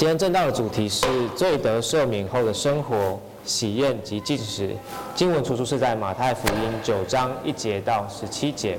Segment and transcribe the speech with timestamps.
[0.00, 4.74] 今天正道的主题是罪得赦免后的生活、喜宴及进食。
[5.14, 8.78] 经文出处是在马太福音九章一节到十七节。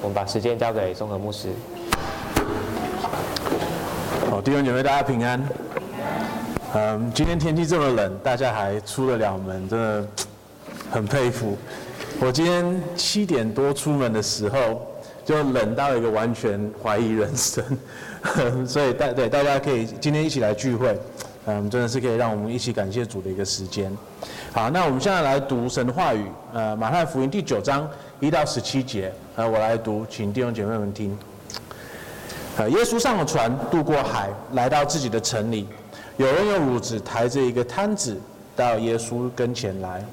[0.00, 1.48] 我们把时间交给综合牧师。
[4.30, 5.44] 好，弟兄姐妹，大家平安。
[6.74, 10.06] 嗯，今天天气这么冷，大家还出得了门，真的
[10.88, 11.58] 很佩服。
[12.20, 14.86] 我今天七点多出门的时候，
[15.30, 17.64] 就冷到一个完全怀疑人生，
[18.66, 20.98] 所以大对大家可以今天一起来聚会，
[21.46, 23.96] 嗯，真的是可以让我们一起感谢主的一个时间。
[24.52, 31.16] 好，那我们现在来读神的话语，呃，马太福音第九章一到十七节，呃，我来读，请弟兄姐妹们听。
[32.56, 35.68] 呃，耶稣上了船，渡过海，来到自己的城里，
[36.16, 38.20] 有人用褥子抬着一个瘫子
[38.56, 40.04] 到耶稣跟前来，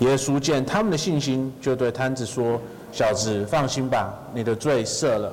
[0.00, 2.60] 耶稣见他们的信心，就对瘫子说。
[2.90, 5.32] 小子，放心吧，你的罪赦了。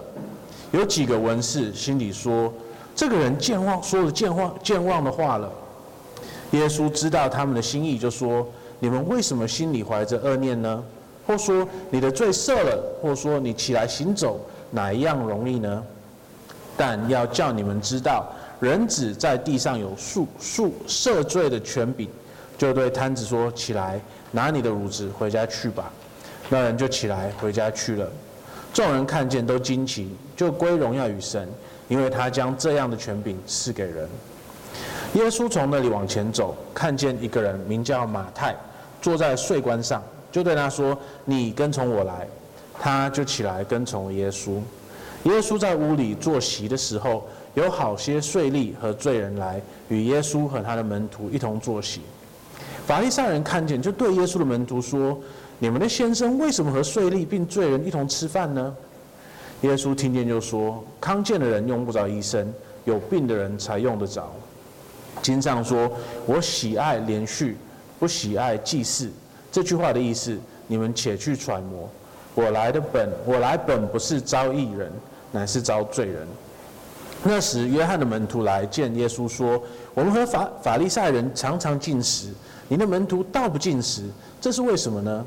[0.72, 2.54] 有几个文士心里说
[2.96, 5.52] ：“这个人健忘，说了健忘健忘的话了。”
[6.52, 8.48] 耶稣知道他们的心意，就说
[8.80, 10.84] ：“你们为什么心里怀着恶念呢？
[11.26, 14.40] 或说你的罪赦了，或说你起来行走，
[14.72, 15.84] 哪一样容易呢？
[16.78, 18.28] 但要叫你们知道，
[18.60, 22.08] 人子在地上有恕恕赦罪的权柄。”
[22.58, 24.00] 就对瘫子说：“起来，
[24.32, 25.92] 拿你的褥子回家去吧。”
[26.50, 28.08] 那人就起来回家去了。
[28.74, 31.48] 众人看见都惊奇，就归荣耀与神，
[31.88, 34.08] 因为他将这样的权柄赐给人。
[35.14, 38.54] 耶稣从那里往前走，看见一个人名叫马太，
[39.02, 42.28] 坐在税关上，就对他说：“你跟从我来。”
[42.78, 44.60] 他就起来跟从耶稣。
[45.24, 52.02] 耶稣在屋里坐席的时候，有好些税吏和罪人来与耶稣和他的门徒一同坐席。
[52.86, 55.18] 法利赛人看见，就对耶稣的门徒说。
[55.60, 58.76] 你们的先生为什么和税吏并罪人一同吃饭呢？
[59.62, 62.54] 耶稣听见就说：“康健的人用不着医生，
[62.84, 64.32] 有病的人才用得着。
[65.22, 65.90] 经上说：
[66.26, 67.54] 我喜爱怜恤，
[67.98, 69.10] 不喜爱祭祀。
[69.50, 71.90] 这句话的意思，你们且去揣摩。
[72.36, 74.92] 我来的本，我来本不是招义人，
[75.32, 76.28] 乃是招罪人。”
[77.24, 79.60] 那时，约翰的门徒来见耶稣说
[79.96, 82.28] ：“我们和法法利赛人常常进食，
[82.68, 84.04] 你的门徒倒不进食，
[84.42, 85.26] 这是为什么呢？”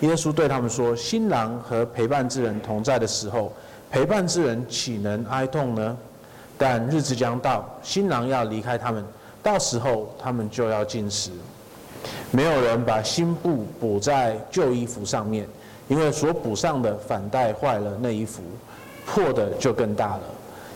[0.00, 3.52] 耶稣对他们说：“新郎和陪伴之人同在的时候，
[3.90, 5.96] 陪伴之人岂能哀痛呢？
[6.56, 9.04] 但日子将到，新郎要离开他们，
[9.42, 11.30] 到时候他们就要进食。
[12.30, 15.46] 没有人把新布补在旧衣服上面，
[15.86, 18.42] 因为所补上的反带坏了那衣服，
[19.04, 20.22] 破的就更大了。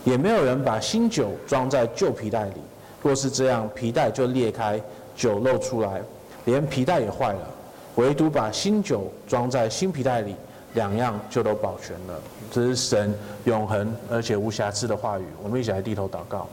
[0.04, 2.60] 也没有人把新酒装在旧皮袋里，
[3.02, 4.78] 若是这样，皮袋就裂开，
[5.16, 6.02] 酒漏出来，
[6.44, 7.48] 连皮袋也坏了。”
[7.96, 10.34] 唯独把新酒装在新皮袋里，
[10.74, 12.20] 两样就都保全了。
[12.50, 15.24] 这是神永恒而且无瑕疵的话语。
[15.42, 16.48] 我们一起来低头祷告。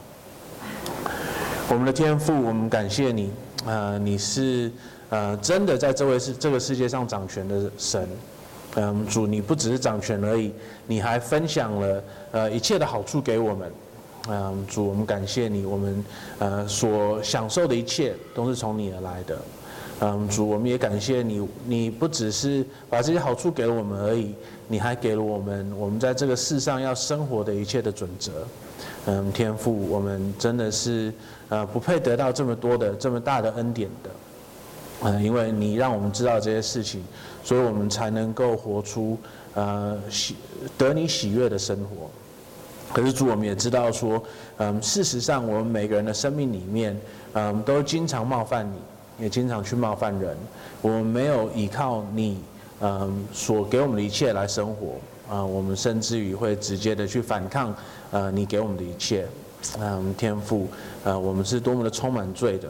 [1.70, 3.32] 我们的天父，我们感谢你，
[3.66, 4.72] 呃，你是
[5.10, 8.08] 呃真的在这位世这个世界上掌权的神。
[8.76, 10.54] 嗯，主，你不只是掌权而已，
[10.88, 13.72] 你还分享了呃一切的好处给我们。
[14.30, 16.06] 嗯，主，我们感谢你，我们
[16.40, 19.38] 呃所享受的一切都是从你而来的。
[20.04, 21.48] 嗯，主，我们也感谢你。
[21.66, 24.34] 你不只是把这些好处给了我们而已，
[24.68, 28.32] 你还给了我们我们在这个世上要生活的一切的准则。
[29.06, 31.14] 嗯，天父，我们真的是
[31.50, 34.10] 呃不配得到这么多的这么大的恩典的。
[35.04, 37.04] 嗯，因为你让我们知道这些事情，
[37.44, 39.16] 所以我们才能够活出
[39.54, 40.36] 呃喜
[40.80, 42.10] 得你喜悦的生活。
[42.92, 44.22] 可是主，我们也知道说，
[44.58, 47.00] 嗯，事实上我们每个人的生命里面，
[47.34, 48.78] 嗯，都经常冒犯你。
[49.22, 50.36] 也经常去冒犯人，
[50.82, 52.42] 我们没有依靠你，
[52.80, 54.96] 嗯，所给我们的一切来生活，
[55.30, 57.72] 啊，我们甚至于会直接的去反抗，
[58.10, 59.28] 呃，你给我们的一切，
[59.80, 60.68] 嗯，天赋，
[61.04, 62.70] 呃，我们是多么的充满罪的，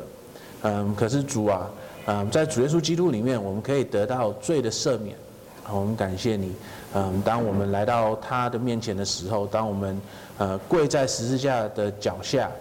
[0.63, 1.71] 嗯，可是主啊，
[2.07, 5.15] 嗯，在主耶稣基督里面，我们可以得到罪的赦免，
[5.71, 6.53] 我们感谢你，
[6.95, 10.01] 嗯，当我们来到他的面前的时候，当我们
[10.37, 12.51] 呃跪在十字架的脚下。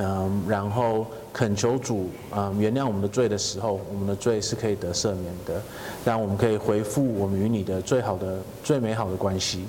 [0.00, 5.60] 嗯，然后恳求主、嗯、原谅我们的罪的时候，我们的罪是可以得赦免的，
[6.04, 9.64] 让我们可以回复我们与你的最好的、最美好的关系。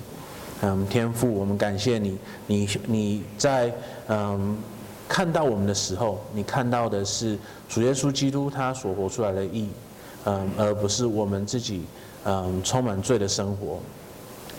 [0.62, 2.16] 嗯，天父，我们感谢你，
[2.46, 3.72] 你你在
[4.06, 4.56] 嗯
[5.08, 7.36] 看到我们的时候，你看到的是
[7.68, 9.68] 主耶稣基督他所活出来的义，
[10.26, 11.82] 嗯，而不是我们自己
[12.24, 13.80] 嗯充满罪的生活。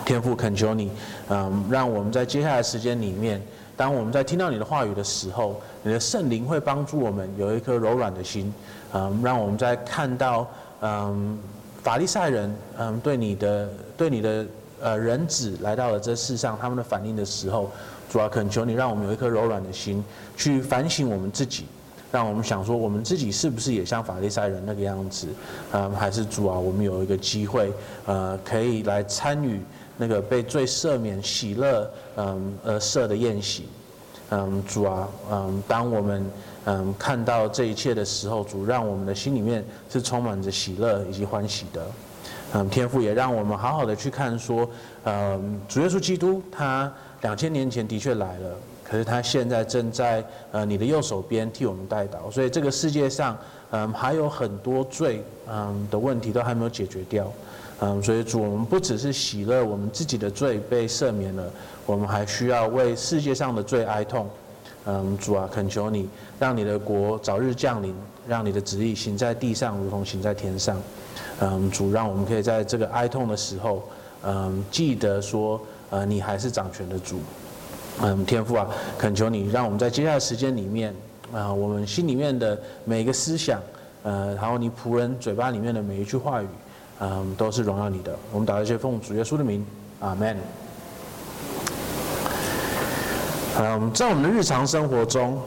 [0.03, 0.91] 天父，恳求你，
[1.29, 3.41] 嗯，让我们在接下来时间里面。
[3.81, 8.53] 当我们在听到你的话语的时候，你的圣灵会帮助我们有一颗柔软的心，
[8.93, 10.47] 嗯，让我们在看到
[10.81, 11.35] 嗯
[11.81, 14.45] 法利赛人嗯对你的对你的
[14.79, 17.71] 呃人子来到了这世上，他们的反应的时候，
[18.07, 20.05] 主要，恳求你让我们有一颗柔软的心，
[20.37, 21.65] 去反省我们自己，
[22.11, 25.25] 让我们想说，我们自己是不是也像法利赛人那个样子？
[25.71, 27.73] 嗯，还是主啊，我们有一个机会，
[28.05, 29.59] 呃，可以来参与
[30.01, 33.69] 那个被罪赦免、喜乐，嗯，而设的宴席。
[34.31, 36.25] 嗯，主啊，嗯，当我们
[36.65, 41.85] 嗯看到这一切的时候，主让我们的心里面是充满着喜乐以及欢喜的。
[42.53, 44.67] 嗯，天父也让我们好好的去看说，
[45.03, 46.91] 嗯，主耶稣基督他。
[47.21, 48.49] 两千年前的确来了，
[48.83, 53.37] 可是他现在正在呃你的右手边替我们代祷，所以这个世界上
[53.69, 57.31] 嗯还有很多罪嗯的问题都还没有解决掉，
[57.81, 61.43] 嗯，所以主我们不只是喜乐我们自己的罪被赦免了，
[61.85, 64.29] 我们还需要为世界上的罪哀痛，
[64.85, 66.07] 嗯，主啊，恳求你
[66.39, 67.93] 让你的国早日降临，
[68.27, 70.81] 让你的旨意行在地上如同行在天上，
[71.39, 73.83] 嗯，主让我们可以在这个哀痛的时候，
[74.23, 75.59] 嗯，记得说。
[75.91, 77.19] 呃，你还是掌权的主，
[78.01, 78.65] 嗯，天父啊，
[78.97, 80.95] 恳求你让我们在接下来时间里面，
[81.33, 83.59] 啊、我们心里面的每一个思想，
[84.03, 86.47] 呃，然后你仆人嘴巴里面的每一句话语，
[87.01, 88.15] 嗯、都是荣耀你的。
[88.31, 89.65] 我们祷告，奉主耶稣的名，
[89.99, 90.37] 阿门。
[93.59, 95.41] 嗯，在我们的日常生活中，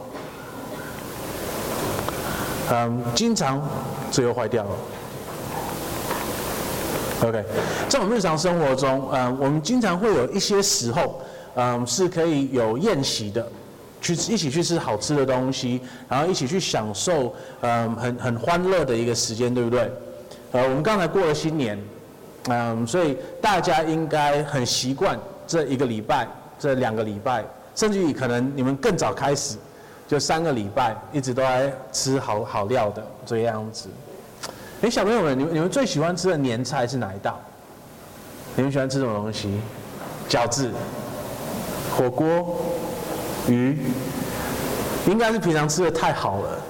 [2.71, 3.63] 嗯，经常
[4.11, 4.71] 这又坏掉了。
[7.23, 7.45] OK，
[7.89, 11.21] 在我们日常生活中，嗯，我们经常会有一些时候，
[11.55, 13.47] 嗯，是可以有宴席的，
[14.01, 19.91] 去一起去吃好吃的东西，然后一起去享受，嗯，很很欢乐的一个时间，对不对？
[20.55, 21.77] 呃，我们刚才过了新年，
[22.49, 25.19] 嗯，所以大家应该很习惯
[25.49, 26.29] 这一个礼拜、
[26.61, 29.57] 这两个礼拜，甚至于可能你们更早开始，
[30.07, 33.89] 就三个礼拜一直都在吃好好料的这个样子。
[34.83, 37.41] 哎，小朋友们，你们你们最喜欢吃的年菜是哪一道？
[38.55, 39.59] 你们喜欢吃什么东西？
[40.29, 40.71] 饺子、
[41.97, 42.61] 火锅、
[43.49, 43.77] 鱼，
[45.09, 46.61] 应该是平常吃的太好了，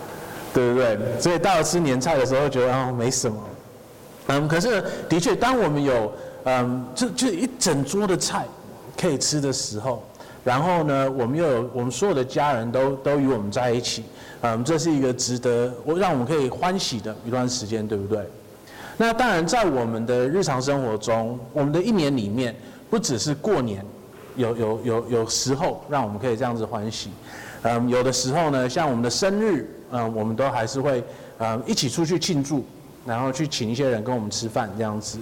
[0.55, 0.99] 对不对？
[1.21, 3.37] 所以到了吃年菜的时候，觉得哦没什么。
[4.29, 6.13] 嗯，可是的确，当我们有
[6.45, 8.47] 嗯，就就一整桌的菜
[9.01, 10.03] 可以吃的时候，
[10.43, 14.05] 然后呢，我们又有我们所有的家人都都与我们在一起。
[14.43, 18.23] 嗯，这是一个值得我让我们可以欢喜的一段时间，对不对？
[18.97, 22.55] 那当然，在我们的日常生活中，我们的一年里面，
[22.91, 23.85] 不只是过年，
[24.37, 27.11] 有有有有时候让我们可以这样子欢喜。
[27.63, 31.03] 嗯，有的时候呢，像我们的生日，嗯，我们都还是会
[31.39, 32.65] 嗯一起出去庆祝，
[33.07, 35.19] 然后去请一些人跟我们吃饭这样子。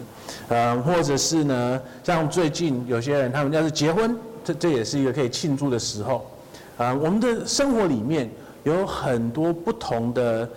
[0.49, 6.31] 嗯，或者是呢，像最近有些人他们要是结婚，这这也是一个可以庆祝的时候。
[6.79, 8.31] 嗯，我们的生活里面。
[8.65, 10.49] 有很多不同的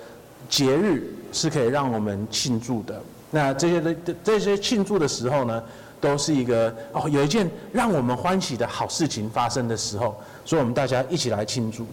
[0.48, 3.02] 节日是可以让我们庆祝的。
[3.32, 5.64] 那这些的这些庆祝的时候呢，
[6.00, 11.88] 都是一个哦，有一件让我们欢喜的好事情发生的时候，所以我们大家一起来庆祝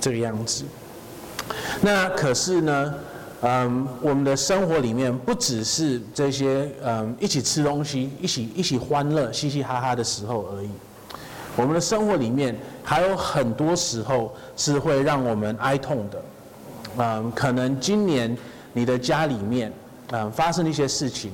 [0.00, 0.64] 这个样子。
[1.80, 2.94] 那可是呢，
[3.44, 10.70] 嗯，我们的生活里面不只是这些嗯一起吃东西、一起一起欢乐、嘻嘻哈哈的时候而已。
[11.56, 16.22] 我们的生活里面还有很多时候是会让我们哀痛的，
[16.98, 18.36] 嗯，可能今年
[18.72, 19.72] 你的家里面，
[20.12, 21.32] 嗯，发生一些事情，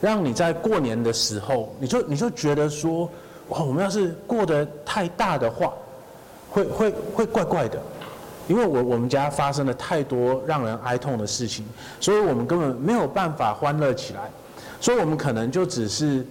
[0.00, 3.08] 让你在过年的时候，你就你就觉得说，
[3.48, 5.72] 哇，我们要是过得太大的话，
[6.50, 7.80] 会会会怪怪的，
[8.46, 11.64] 因为我我们家发生了太多让人哀痛的事情，
[12.00, 14.30] 所以我们根本没有办法欢乐起来，
[14.80, 16.26] 所以我们可能就只是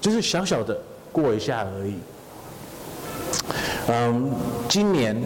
[0.00, 0.76] 就是小小的
[1.10, 1.94] 过一下而已。
[3.88, 4.30] 嗯，
[4.68, 5.22] 今年，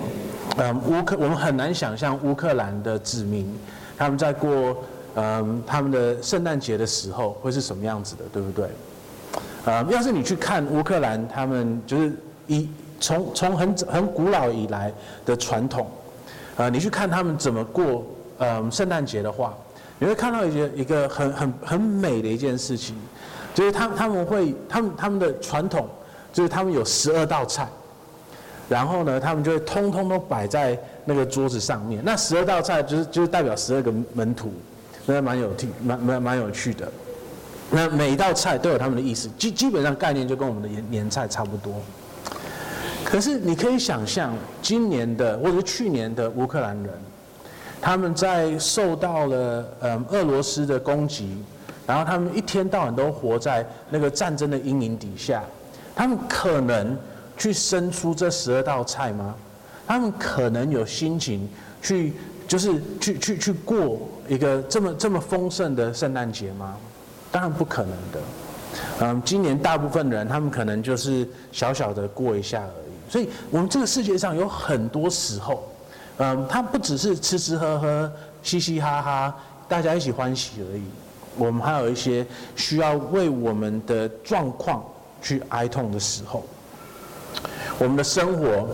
[0.57, 3.53] 嗯，乌克我们很难想象乌克兰的子民
[3.97, 4.77] 他们在过
[5.15, 8.69] 嗯他们的圣诞节的时候会是什么样子的，对不对？
[9.67, 12.13] 嗯，要是你去看乌克兰他们就是
[12.47, 12.69] 以
[13.01, 14.93] 从从很很古老以来
[15.27, 15.87] 的传统，
[16.59, 18.05] 呃，你去看他们怎么过
[18.39, 19.57] 嗯圣诞节的话，
[19.99, 22.95] 你会看到一个一个很很很美的一件事情，
[23.55, 25.89] 就是他他们会他们他们的传统
[26.33, 27.67] 就是他们有十二道菜。
[28.69, 32.03] 然后呢，他们就会通通都摆在那个桌子上面。
[32.05, 34.53] 那十二道菜就是就是代表十二个门徒，
[35.07, 36.87] 那蛮有趣，蛮蛮蛮有趣的。
[37.71, 41.73] 那每一道菜都有他们的意思，基基本上概念就跟我们的年年菜差不多。
[43.05, 46.93] 可是你可以想象，今年的或者是去年的乌克兰人，
[47.81, 51.43] 他们在受到了嗯俄罗斯的攻击，
[51.87, 55.43] 然后他们一天到晚都活在那个战争的阴影底下，
[55.95, 56.97] 他们可能。
[57.41, 59.33] 去生出这十二道菜吗？
[59.87, 61.49] 他们可能有心情
[61.81, 62.13] 去，
[62.49, 66.75] 就是去去去过一个这么这么丰盛的圣诞节吗？
[67.31, 68.21] 当然不可能的。
[69.03, 72.88] 嗯，今年大部分人他们可能就是小小的过一下而已。
[73.09, 75.63] 所以，我们这个世界上有很多时候，
[76.19, 78.13] 嗯，它不只是吃吃喝喝、
[78.43, 79.35] 嘻嘻哈哈，
[79.69, 80.83] 大家一起欢喜而已。
[81.37, 84.85] 我们还有一些需要为我们的状况
[85.23, 86.45] 去哀痛的时候。
[87.79, 88.69] 我们的生活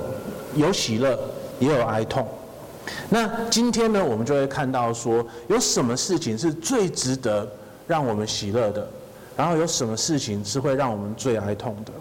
[0.54, 1.18] 有喜乐，
[1.58, 2.26] 也有哀痛。
[3.10, 7.46] 那今天呢，我们就会看到说，有什么事情是最值得
[7.86, 8.88] 让我们喜乐的，
[9.36, 11.92] 然后有什么事情是会让我们最哀痛的。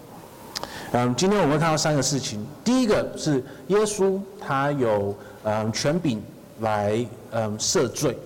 [0.96, 2.46] 嗯，今天我们会看到三个事情。
[2.62, 6.22] 第一个是耶稣他有嗯权柄
[6.60, 8.16] 来嗯赦罪。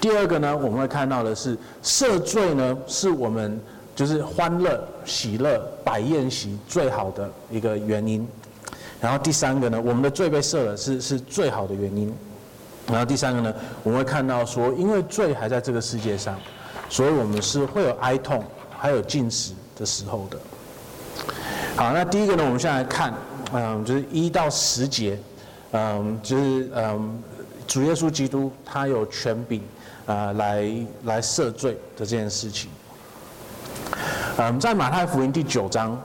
[0.00, 3.60] 第二个呢，我们会看到的是赦罪呢，是我们
[3.96, 8.24] 就是欢乐、喜乐、摆宴席最好的一个原因。
[9.00, 12.14] 然后第三个呢，我们的罪被赦了是是最好的原因。
[12.86, 16.38] 然后第三个呢，我们会看到说，因为罪还在这个世界上，
[16.88, 18.44] 所以我们是会有哀痛，
[18.78, 20.38] 还有禁食的时候的。
[21.76, 23.12] 好，那第一个呢，我们现在来看，
[23.52, 25.18] 嗯，就是一到十节，
[25.72, 27.22] 嗯，就是嗯，
[27.66, 29.60] 主耶稣基督他有权柄
[30.06, 30.70] 啊，来
[31.04, 32.70] 来赦罪的这件事情。
[34.38, 36.00] 嗯，在马太福音第九章。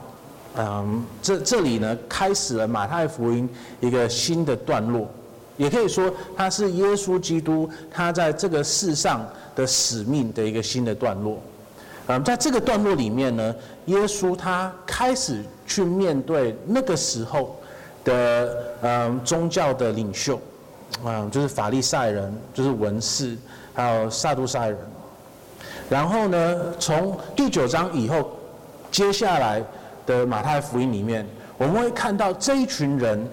[0.58, 3.48] 嗯，这这里呢，开始了马太福音
[3.80, 5.08] 一个新的段落，
[5.56, 9.26] 也可以说它是耶稣基督他在这个世上
[9.56, 11.40] 的使命的一个新的段落。
[12.08, 13.54] 嗯，在这个段落里面呢，
[13.86, 15.42] 耶稣他开始
[15.74, 17.58] 去面对那个时候
[18.04, 20.40] 的嗯宗教的领袖，
[21.04, 23.36] 嗯，就是法利赛人，就是文士，
[23.72, 24.78] 还有撒都塞人。
[25.88, 28.30] 然后呢，从第九章以后，
[28.90, 29.62] 接下来。
[30.04, 31.24] 的马太福音里面，
[31.56, 33.24] 我们会看到这一群人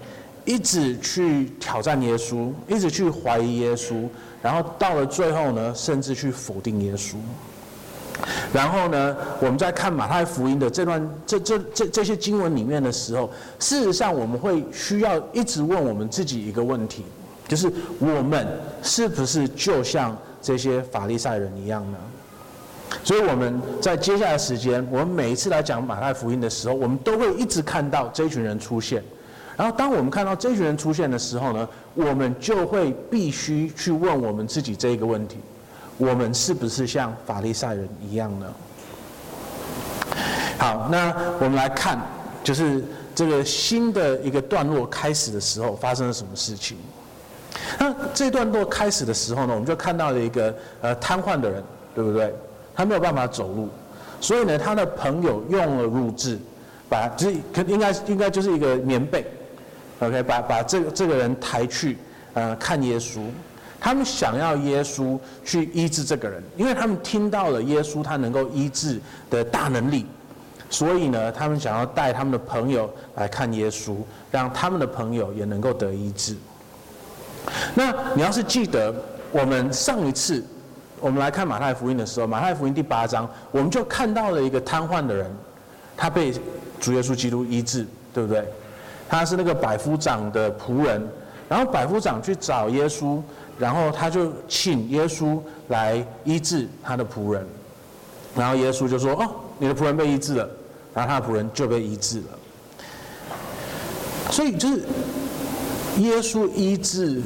[0.45, 4.07] 一直去挑战耶稣，一直去怀疑耶稣，
[4.39, 7.15] 然后到了最后呢，甚至去否定耶稣。
[8.53, 17.03] 然后呢，我们在看马太福音的这段这这这这些经文里面的时候，事实上我们会需要一直问我们自己一个问题，
[17.47, 18.47] 就是我们
[18.81, 21.97] 是不是就像这些法利赛人一样呢？
[23.03, 29.03] 所以我们在接下来时间，我们每一次来讲马太福音的时候，我们都会一直看到这群人出现。
[29.55, 35.37] 然后当我们看到这群人出现的时候呢，我们就会必须去问我们自己这一个问题：
[35.99, 38.45] 我们是不是像法利赛人一样呢？
[40.57, 41.99] 好，那我们来看，
[42.41, 42.81] 就是
[43.13, 46.77] 这个新的一个段落开始的时候发生了什么事情。
[47.77, 51.61] 那这段落开始的时候呢，我们就看到了一个呃瘫痪的人，
[51.93, 52.33] 对不对？
[52.73, 53.67] 他没有办法走路，
[54.21, 56.39] 所以呢，他的朋友用了乳汁，
[56.87, 59.25] 把就是可应该应该就是一个棉被
[59.99, 61.97] ，OK，把把这个这个人抬去
[62.35, 63.19] 呃看耶稣。
[63.79, 70.05] 他们想要耶稣去医治这个人，因为他们听到了耶稣他能够医治的大能力，
[70.69, 73.95] 所以呢，他们想要带他们的朋友来看耶稣，
[74.31, 76.35] 让他们的朋友也能够得医治。
[77.73, 78.93] 那你要是记得
[79.31, 80.43] 我们上一次。
[81.01, 85.31] 我们来看马太福音的时候，马太福音第八章，我们就看到了一个瘫痪的人，
[85.95, 86.33] 他被
[86.77, 88.43] 主耶稣基督医治，对不对？
[89.07, 91.01] 他是那个百夫长的仆人，
[91.47, 93.21] 然后百夫长去找耶稣，
[93.59, 97.45] 然后他就请耶稣来医治他的仆人，
[98.35, 100.49] 然后耶稣就说：“哦，你的仆人被医治了。”
[100.95, 102.27] 然后他的仆人就被医治了。
[104.31, 104.83] 所以就是
[105.97, 107.21] 耶稣医治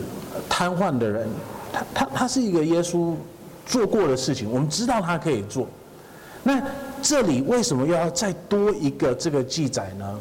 [0.49, 1.29] 瘫痪的人，
[1.71, 3.15] 他他他是一个耶稣。
[3.65, 5.65] 做过的事情，我们知道他可以做。
[6.43, 6.61] 那
[7.01, 10.19] 这里为什么又要再多一个这个记载呢？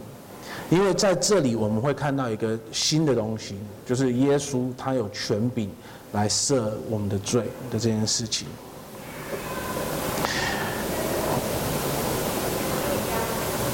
[0.73, 5.71] 因为在这里我们会看到一个新的东西，就是耶稣他有权柄
[6.12, 8.49] 来赦我们的罪的这件事情。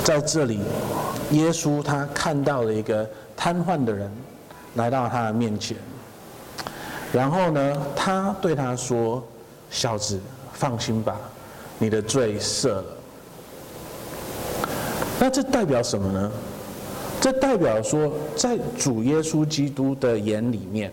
[0.03, 0.59] 在这里，
[1.31, 4.11] 耶稣他看到了一个瘫痪的人
[4.75, 5.77] 来到他的面前，
[7.13, 9.23] 然后呢，他对他说。
[9.71, 10.19] 小子，
[10.55, 11.15] 放心吧，
[11.79, 12.85] 你的罪赦了。
[15.21, 16.33] 那这代表什么呢？
[17.31, 20.91] 这代表说，在主耶稣基督的眼里面，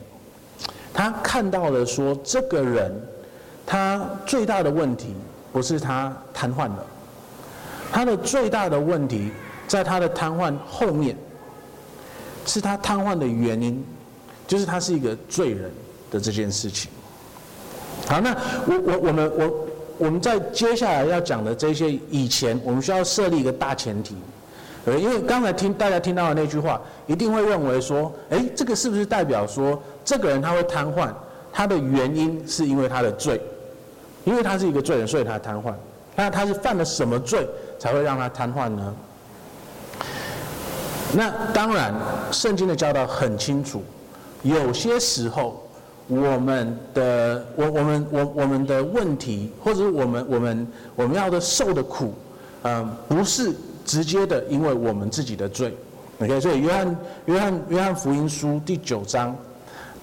[0.94, 2.94] 他看到了说，这个人
[3.66, 5.14] 他最大的问题
[5.54, 6.86] 不是他瘫痪了，
[7.90, 9.32] 他的最大的问题
[9.66, 11.16] 在他的瘫痪后面，
[12.46, 13.82] 是他瘫痪的原因，
[14.46, 15.72] 就是他是一个罪人
[16.12, 16.92] 的这件事情。
[18.08, 18.36] 好，那
[18.68, 19.68] 我我我们我
[20.00, 24.18] 我们在接下来要讲的这些以前，我们需要设立一个大前提，
[24.86, 31.10] 呃，因为刚才听大家听到的那句话，一定会认为说，诶，这个是不是代表说这个人他会瘫痪，
[31.52, 33.42] 他的原因是因为他的罪，
[34.24, 35.74] 因为他是一个罪人，所以他瘫痪。
[36.16, 38.96] 那他是犯了什么罪才会让他瘫痪呢？
[41.14, 41.94] 那当然，
[42.32, 43.84] 圣经的教导很清楚，
[44.44, 45.68] 有些时候
[46.08, 52.14] 我们的我我们我我们的问题，或者是我们我们我们要的受的苦，
[52.64, 53.54] 嗯，不是
[53.86, 55.74] 直接的，因为我们自己的罪。
[56.20, 59.36] OK，所以约翰约翰约翰福音书第九章，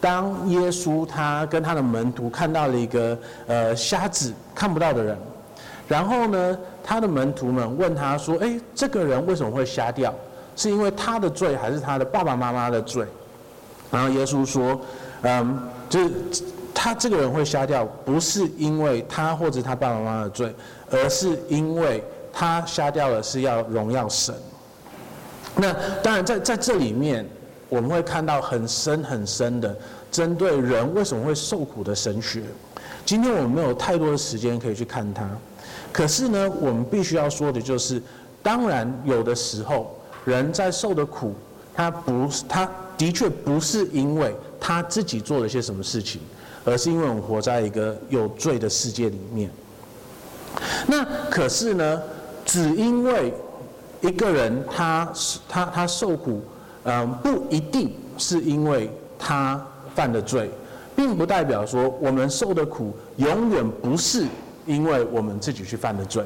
[0.01, 5.19] 当耶稣他跟他的门徒看到了一个呃瞎子看不到的人，
[5.89, 10.15] 然后呢，他的门徒们问他说：“哎，这个人为什么会瞎掉？
[10.55, 13.07] 是因为他的罪，还是他的爸爸妈妈的罪？”
[13.91, 14.79] 然后耶稣说
[15.23, 15.59] ：“嗯，
[15.89, 16.11] 就是
[16.75, 20.55] 他这个人会瞎掉，不是因为他或者他爸爸妈妈的罪，
[20.91, 24.35] 而是因为他瞎掉了是要荣耀神。”
[25.55, 25.73] 那
[26.03, 27.29] 当然，在在这里面，
[27.69, 29.77] 我们会看到很深很深的
[30.11, 32.43] 针对人为什么会受苦的神学。
[33.05, 35.29] 今天我们没有太多的时间可以去看它，
[35.93, 38.01] 可是呢，我们必须要说的就是，
[38.43, 41.35] 当然有的时候人在受的苦，
[41.75, 46.21] 他不是他的确不是因为他自己做了些什么事情，
[46.65, 49.51] 而是因为我们活在一个有罪的世界里面。
[50.87, 52.01] 那可是呢，
[52.53, 53.33] 只因为。
[54.05, 55.09] 一个人他
[55.49, 56.43] 他他受苦，
[56.83, 60.51] 嗯，不一定是因为他犯的罪，
[60.97, 64.27] 并不代表说我们受的苦永远不是
[64.67, 66.25] 因为我们自己去犯的罪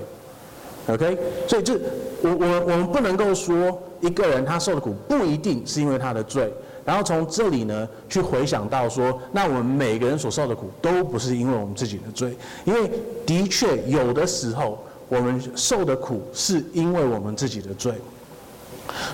[0.87, 1.19] ，OK？
[1.47, 1.75] 所以这
[2.23, 6.51] 我我我们不能够说一个人他受的苦不一定是因为他的罪，
[6.83, 12.91] 然后从这里呢去回想到说，那我们每个人所受的苦都不是因为我们自己的罪，因为
[13.27, 14.83] 的确有的时候。
[15.09, 17.95] 我们受的苦是因为我们自己的罪，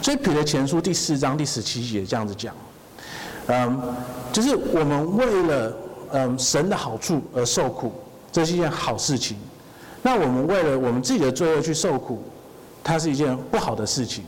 [0.01, 2.55] 所以彼得前书第四章第十七节这样子讲，
[3.49, 3.81] 嗯，
[4.33, 5.77] 就是我们为了
[6.13, 7.93] 嗯神的好处而受苦，
[8.31, 9.37] 这是一件好事情。
[10.03, 12.23] 那我们为了我们自己的罪恶去受苦，
[12.83, 14.25] 它是一件不好的事情。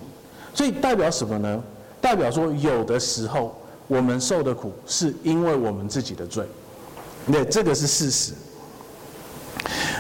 [0.53, 1.63] 所以代表什么呢？
[2.01, 6.45] 代表说有的时候我们受的苦是因为我们自己的罪，
[7.27, 8.35] 那，这个是事实。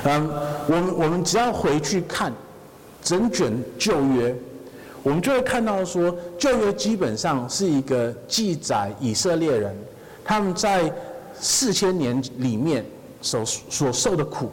[0.04, 0.30] 嗯，
[0.68, 2.32] 我们我们只要回去看
[3.02, 4.34] 整卷旧约，
[5.02, 9.74] 我们就会看到说，旧约基本上是一个记载以色列人
[10.22, 10.92] 他们在
[11.40, 12.84] 四千年里面
[13.22, 14.50] 所所受的苦，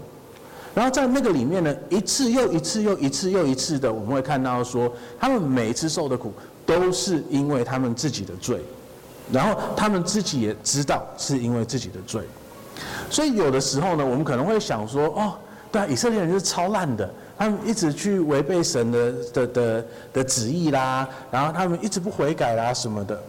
[0.73, 6.33] 然后在那个里面呢，一次又一次又一次又一次的，我们会看到说，他们每一次受的苦
[6.65, 8.61] 都是因为他们自己的罪，
[9.31, 12.21] 然后他们自己也知道是因为自己的罪。
[13.11, 15.33] 所以有的时候呢，我们可能会想说，哦，
[15.69, 23.21] 对啊，以色列人是超烂的，他们一直去违背神的的的的旨意啦，然后他们一直不悔改啦什么的。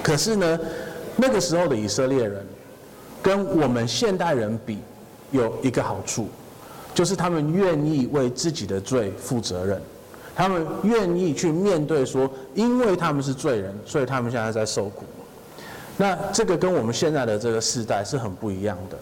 [0.00, 0.58] 可是呢，
[1.16, 2.46] 那个时候的以色列人
[3.20, 4.78] 跟我们现代人比，
[5.32, 6.28] 有一个好处，
[6.94, 9.82] 就是他们愿意为自己的罪负责任，
[10.36, 15.04] 他们愿意去面对说，因为他们是罪人，所以他们现在在受苦。
[15.98, 18.96] 那这个跟我们现在的这个时代是很不一样的。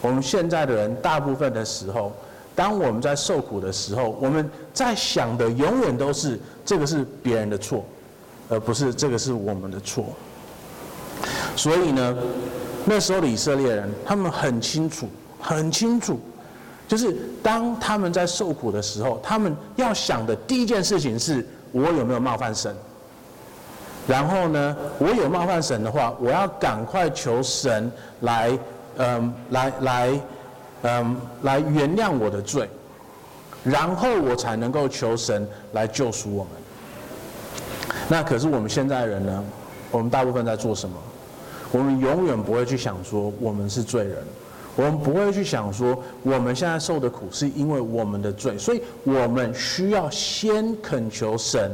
[0.00, 2.10] 我们现在的人大部分的时候，
[2.54, 7.84] 当我们在受苦的时候，我们在想的永远都是这个是别人的错，
[8.48, 10.06] 而不是这个是我们的错。
[11.56, 12.16] 所以呢，
[12.86, 15.08] 那时候的以色列人，他们很清楚，
[15.40, 16.18] 很清楚，
[16.88, 22.74] 就是当他们在受苦的时候，他们要想的第一件事情是：我有没有冒犯神？
[24.08, 28.58] 然后呢，我有冒犯神的话，我要赶快求神来，
[28.96, 30.20] 嗯，来来，
[30.82, 32.68] 嗯，来原谅我的罪，
[33.62, 36.52] 然后我才能够求神来救赎我们。
[38.08, 39.44] 那可是我们现在人呢？
[39.90, 40.96] 我们大部分在做什么？
[41.72, 44.16] 我们永远不会去想说我们是罪人，
[44.74, 51.70] 我们不会去想说我们现在受的苦是因为我们的罪，所以我们需要先恳求神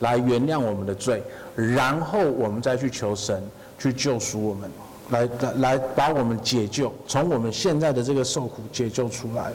[0.00, 1.22] 来原谅我们的罪。
[1.54, 3.42] 然后我们再去求神
[3.78, 4.70] 去救赎我们，
[5.10, 9.52] 来来来把我们解救，从我们现在的这个受苦解救出来。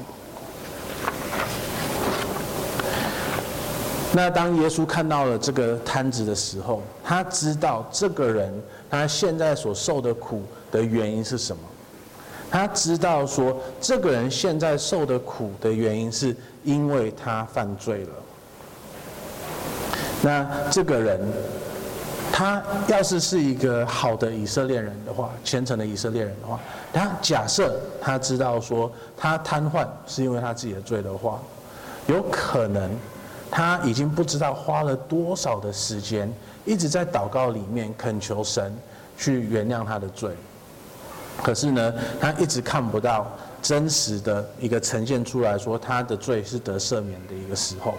[4.15, 8.53] 那当耶稣看到了这个摊子的时候，他知道这个人
[8.89, 11.63] 他现在所受的苦的原因是什么？
[12.51, 18.10] 他知道说这个人现在受的苦的原因是因为他犯罪了。
[20.23, 21.21] 那这个人。
[22.36, 26.59] 他要是是一个好的以色列人的话，虔诚的以色列人的话，
[26.91, 31.39] 他假设他知道说他瘫痪是因为他自己的罪的话，
[32.07, 32.89] 有可能
[33.51, 36.27] 他已经不知道花了多少的时间，
[36.65, 38.75] 一直在祷告里面恳求神
[39.15, 40.31] 去原谅他的罪。
[41.43, 43.27] 可是呢，他一直看不到
[43.62, 47.93] 真实的一个呈现出来说他的罪是得赦免的一个时候。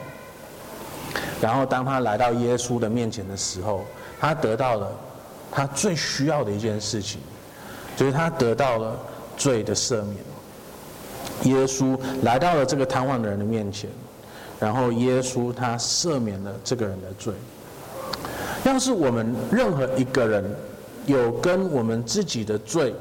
[1.40, 3.84] 然后当他来到耶稣的面前的时候，
[4.20, 4.90] 他得到了
[5.50, 7.20] 他最需要的一件事情，
[7.96, 8.98] 就是他得到了
[9.36, 10.16] 罪的赦免。
[11.44, 13.90] 耶稣来到了这个瘫痪的人的面前，
[14.58, 17.32] 然后耶稣他赦免了这个人的罪。
[18.64, 20.44] 要是我们任何一个人
[21.04, 22.94] 有跟我们自己的罪，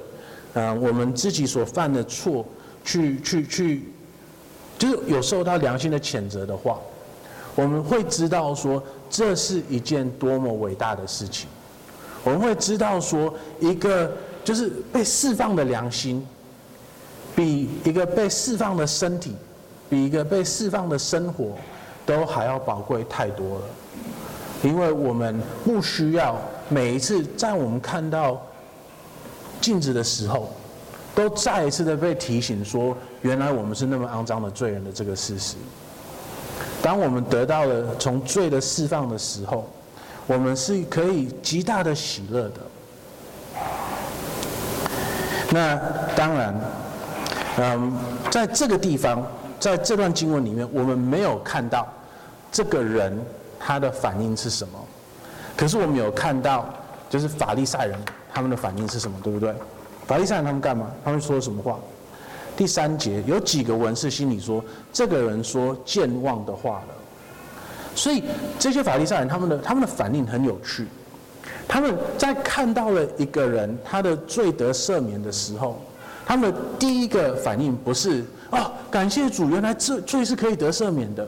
[0.54, 2.46] 啊，我们自己所犯的错，
[2.84, 3.84] 去去去，
[4.78, 6.80] 就是有受到良心的谴责的话，
[7.56, 11.48] 我们会知道说，这是一件多么伟大的事情。
[12.24, 14.12] 我们会知道说，一个
[14.44, 16.26] 就是被释放的良心，
[17.36, 19.36] 比一个被释放的身体，
[19.89, 21.52] 比一个被释放的生活，
[22.06, 23.66] 都还要宝贵太多了。
[24.63, 28.42] 因为我们不需要每一次在我们看到
[29.60, 30.50] 镜子的时候，
[31.13, 35.56] 都再一次的被提醒说，原来我们是那么肮脏的罪人的这个事实。
[36.84, 39.65] 当我们得到了从罪的释放的时候，
[40.28, 42.56] 我们是可以极大的喜乐的。
[45.50, 45.80] 那
[46.13, 46.54] 当然，
[47.58, 47.98] 嗯，
[48.30, 49.26] 在这个地方，
[49.62, 51.88] 在这段经文里面，我们没有看到
[52.52, 53.17] 这个人
[53.58, 54.78] 他的反应是什么。
[55.56, 56.65] 可是我们有看到，
[57.10, 57.98] 就是法利赛人
[58.34, 59.56] 他们的反应是什么，对不对？
[60.06, 60.88] 法利赛人他们干嘛？
[61.06, 61.80] 他们说什么话？
[62.56, 66.94] 第三节有几个文士心里说，这个人说健忘的话了。
[67.96, 68.24] 所以
[68.58, 70.88] 这些法利赛人他们的他们的反应很有趣。
[71.68, 75.82] 他们在看到了一个人他的罪得赦免的时候，
[76.26, 81.28] 他们的第一个反应不是哦，感谢主，原来这罪是可以得赦免的。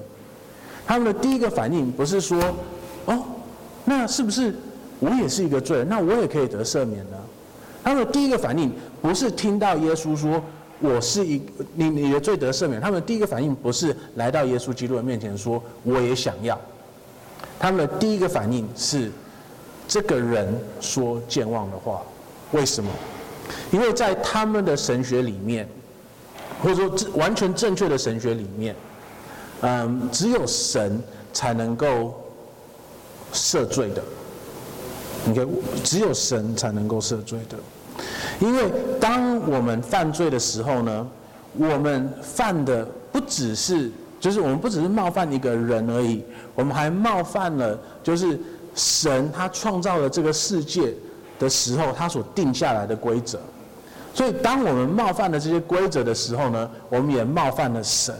[0.85, 2.39] 他们的第一个反应不是说
[3.05, 3.23] 哦，
[3.83, 4.53] 那是不是
[4.99, 7.17] 我也是一个罪人，那我也可以得赦免呢？
[7.83, 10.41] 他们的第一个反应不是听到耶稣说。
[10.79, 11.41] 我是一
[11.73, 16.59] 你你的罪得赦免，他们第一个反应不是来到耶稣基督的面前说我也想要，
[17.57, 19.11] 他们的第一个反应是
[19.87, 22.01] 这个人说健忘的话，
[22.51, 22.89] 为什么？
[23.71, 25.67] 因为在他们的神学里面，
[26.61, 28.75] 或者说完全正确的神学里面，
[29.61, 32.21] 嗯，只有神才能够
[33.31, 34.03] 赦罪的
[35.29, 35.47] ，OK，
[35.83, 37.57] 只有神才能够赦罪的。
[38.39, 41.07] 因为当我们犯罪的时候呢，
[41.53, 46.21] 我们犯的不只是，就是我们不只是冒犯一个人而已，
[46.53, 48.37] 我们还冒犯了，就是
[48.75, 50.93] 神他创造了这个世界
[51.39, 53.39] 的时候，他所定下来的规则。
[54.13, 58.13] 所以当我们冒犯了这些规则的时候呢，我们也冒犯了神。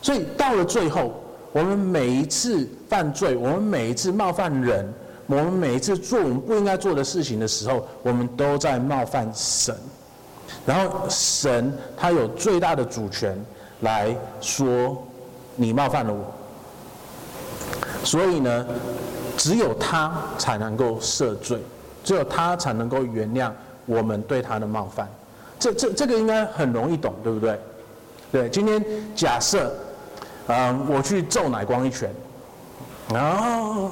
[0.00, 1.20] 所以到了最后，
[1.52, 4.88] 我们每一次犯罪，我们每一次冒犯人。
[5.28, 9.76] 我们每一次做我们不应该做的事情的时候，我们都在冒犯神。
[10.64, 13.38] 然后神他有最大的主权
[13.80, 14.96] 来说
[15.54, 16.32] 你冒犯了我。
[18.02, 18.66] 所以呢，
[19.36, 21.58] 只有他才能够赦罪，
[22.02, 23.52] 只有他才能够原谅
[23.84, 25.06] 我们对他的冒犯。
[25.58, 27.60] 这这这个应该很容易懂，对不对？
[28.32, 28.82] 对，今天
[29.14, 29.70] 假设，
[30.46, 32.10] 嗯，我去揍奶光一拳，
[33.12, 33.90] 然后。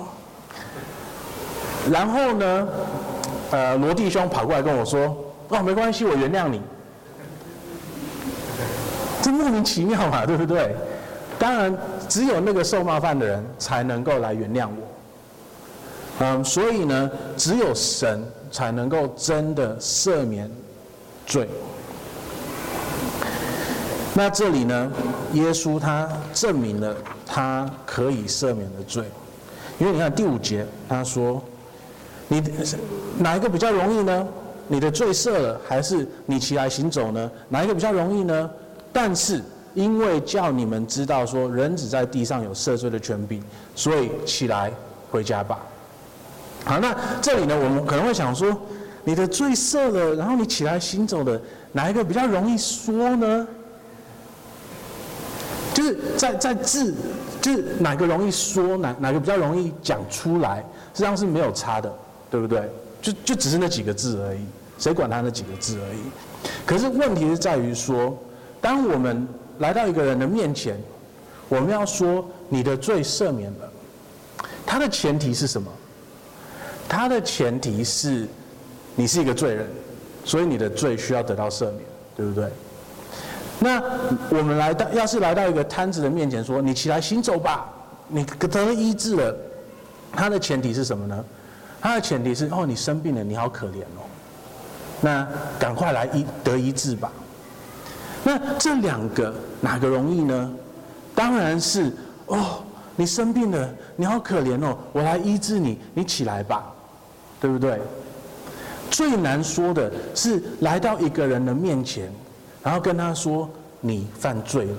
[1.90, 2.68] 然后呢，
[3.52, 5.16] 呃，罗弟兄跑过来跟我说
[5.48, 6.60] ：“哦，没关系，我原谅你。”
[9.22, 10.74] 这莫名其妙嘛，对不对？
[11.38, 11.76] 当然，
[12.08, 14.88] 只有那个受冒犯的人才能够来原谅我。
[16.18, 20.50] 嗯，所以呢，只有神才能够真的赦免
[21.24, 21.48] 罪。
[24.14, 24.90] 那这里呢，
[25.34, 29.04] 耶稣他证明了他可以赦免的罪，
[29.78, 31.40] 因为你看第五节，他说。
[32.28, 32.42] 你
[33.18, 34.26] 哪一个比较容易呢？
[34.68, 37.30] 你的罪赦了，还是你起来行走呢？
[37.48, 38.50] 哪一个比较容易呢？
[38.92, 39.40] 但是
[39.74, 43.40] 因为叫你们知道说，人子在地上有赦罪的权柄，
[43.74, 44.72] 所以起来
[45.10, 45.60] 回家吧。
[46.64, 48.56] 好，那这里呢，我们可能会想说，
[49.04, 53.46] 你的罪赦了，然后你起来行走的，哪一个比较容易说呢？
[55.72, 56.92] 就是在在字，
[57.40, 61.94] 就是哪个容易说，哪哪个比较容易讲出来，实际上是没有差的。
[62.30, 62.62] 对不对？
[63.02, 64.40] 就就只是那几个字而已，
[64.78, 65.98] 谁管他那几个字而已？
[66.64, 68.16] 可是问题是在于说，
[68.60, 69.26] 当我们
[69.58, 70.76] 来到一个人的面前，
[71.48, 73.70] 我们要说你的罪赦免了，
[74.64, 75.70] 他的前提是什么？
[76.88, 78.26] 他的前提是
[78.94, 79.68] 你是一个罪人，
[80.24, 81.80] 所以你的罪需要得到赦免，
[82.16, 82.48] 对不对？
[83.58, 83.80] 那
[84.30, 87.72] 我们来到，要是来到一个瘫子的面前说，你起来行走吧，
[88.08, 89.36] 你得医治了，
[90.12, 91.24] 他的前提是什么呢？
[91.86, 94.02] 他的前提是哦，你生病了，你好可怜哦，
[95.00, 95.24] 那
[95.56, 97.12] 赶快来医得医治吧。
[98.24, 100.52] 那这两个哪个容易呢？
[101.14, 101.96] 当然是
[102.26, 102.64] 哦，
[102.96, 106.74] 你生病了，你好可怜哦，我来医治你，你起来吧，
[107.40, 107.80] 对不对？
[108.90, 112.12] 最难说的是来到一个人的面前，
[112.64, 113.48] 然后跟他说
[113.80, 114.78] 你犯罪了，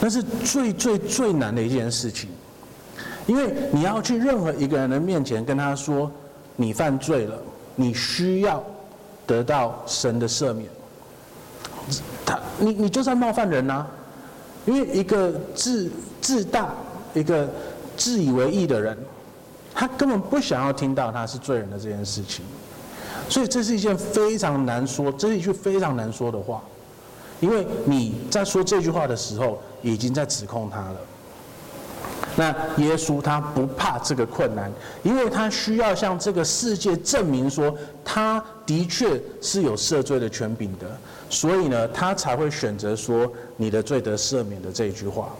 [0.00, 2.30] 那是最最最难的一件事情，
[3.28, 6.10] 因为你要去任何一个人的面前跟他说
[6.56, 7.38] 你犯罪了，
[7.76, 8.60] 你需要
[9.24, 10.68] 得到神的赦免。
[12.26, 13.86] 他你你就算冒犯人呐、啊。
[14.66, 16.74] 因为一个自自大、
[17.14, 17.48] 一个
[17.96, 18.98] 自以为义的人，
[19.74, 22.44] 他根本不想要听到他是罪人的这件事情，
[23.30, 26.62] 所以这是一件非常难说，这是一句非常难说的话，
[27.40, 30.96] 因为你在说这句话的时候，已经在指控他了。
[32.36, 34.70] 那耶稣他不怕这个困难，
[35.02, 40.86] 因为他需要向这个世界证明说，他的确是有赦罪的权柄的。
[41.30, 45.30] 所以呢，他才会选择说“你的罪得赦免”的这一句话，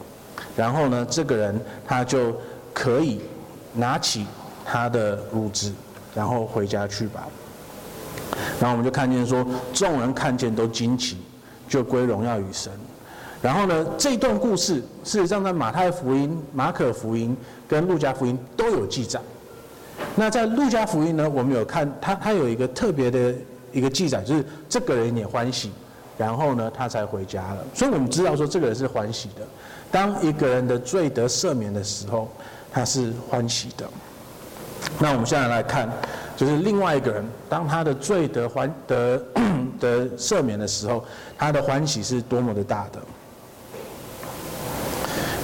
[0.56, 2.34] 然后呢，这个人他就
[2.74, 3.20] 可以
[3.72, 4.26] 拿起
[4.64, 5.72] 他的褥子，
[6.14, 7.26] 然后回家去吧。
[8.60, 11.16] 然后我们就看见说，众人看见都惊奇，
[11.68, 12.70] 就归荣耀与神。
[13.42, 17.36] 然后呢，这段故事事实上在马太福音、马可福音
[17.68, 19.20] 跟路加福音都有记载。
[20.14, 23.34] 那在路加福音呢，我们有看他，他有一个特别的。
[23.70, 25.70] 一个记载就是这个人也欢喜，
[26.16, 27.62] 然后呢，他才回家了。
[27.74, 29.46] 所以我们知道说这个人是欢喜的。
[29.90, 32.30] 当一个人的罪得赦免的时候，
[32.72, 33.86] 他是欢喜的。
[34.98, 35.86] 那我们现在来看，
[36.34, 39.22] 就是另外一个人，当他的罪得欢得
[39.78, 41.04] 得赦免的时候，
[41.36, 42.98] 他的欢喜是多么的大的。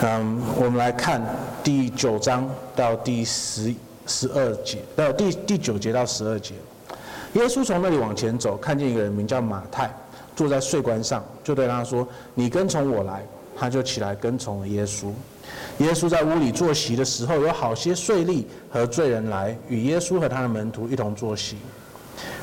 [0.02, 1.22] 嗯，我们来看
[1.62, 3.74] 第九章到第十
[4.06, 6.54] 十二节，到第第九节到十二节。
[7.34, 9.90] 耶稣从那里往前走，看见一个人名叫马太，
[10.36, 13.22] 坐在税关上，就对他说：“你跟从我来。”
[13.56, 15.06] 他就起来跟从了耶稣。
[15.78, 21.56] 耶稣在屋里坐席的时候，有好些税吏和罪人来与耶稣和他的门徒一同坐席。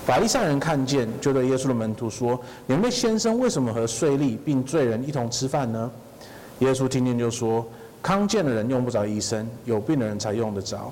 [0.05, 5.91] 法利赛人看见，就对耶稣的门徒说：“你们的先生为什么和税吏并罪人一同吃饭呢？”
[6.62, 7.65] 耶稣听见就说
[8.02, 10.91] ：“康健的人用不着医生，有病的人才用得着。”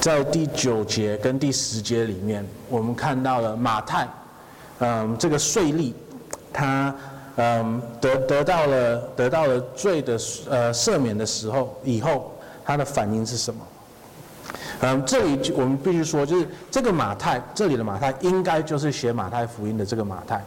[0.00, 4.08] 在第九节跟第十节里面，我们看到了马太，
[4.78, 5.92] 嗯，这个税吏，
[6.52, 6.94] 他
[7.36, 10.12] 嗯得得到了得到了罪的
[10.48, 12.32] 呃赦免的时候，以后
[12.64, 13.60] 他的反应是什么？
[14.82, 20.42] 嗯，这里我们必须说，就是这个马太，这里的马太应该就是写马太福音的这个马太，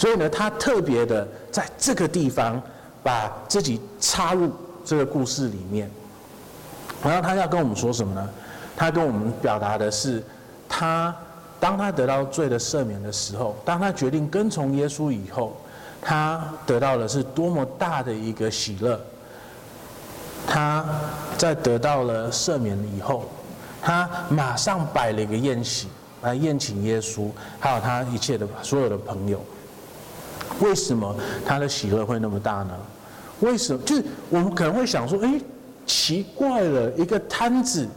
[0.00, 2.58] 所以呢，他特别的在这个地方
[3.02, 4.50] 把自己插入
[4.82, 5.90] 这个故事里面，
[7.04, 8.26] 然后他要跟我们说什么呢？
[8.74, 10.24] 他跟我们表达的是，
[10.66, 11.14] 他
[11.60, 15.54] 当他得到罪的赦免的时候，当他决定跟从耶稣以后，
[16.00, 18.98] 他得到的是多么大的一个喜乐。
[20.46, 20.82] 他
[21.36, 23.28] 在得到了赦免以后，
[23.82, 25.88] 他马上摆了一个宴席
[26.22, 29.44] 来宴请耶稣，还有他一切的所有的朋友。
[30.58, 31.14] 为什么
[31.46, 32.74] 他的喜乐会那么大呢？
[33.40, 33.80] 为什么？
[33.84, 35.40] 就是我们可能会想说，哎，
[35.86, 37.88] 奇怪了，一个摊子。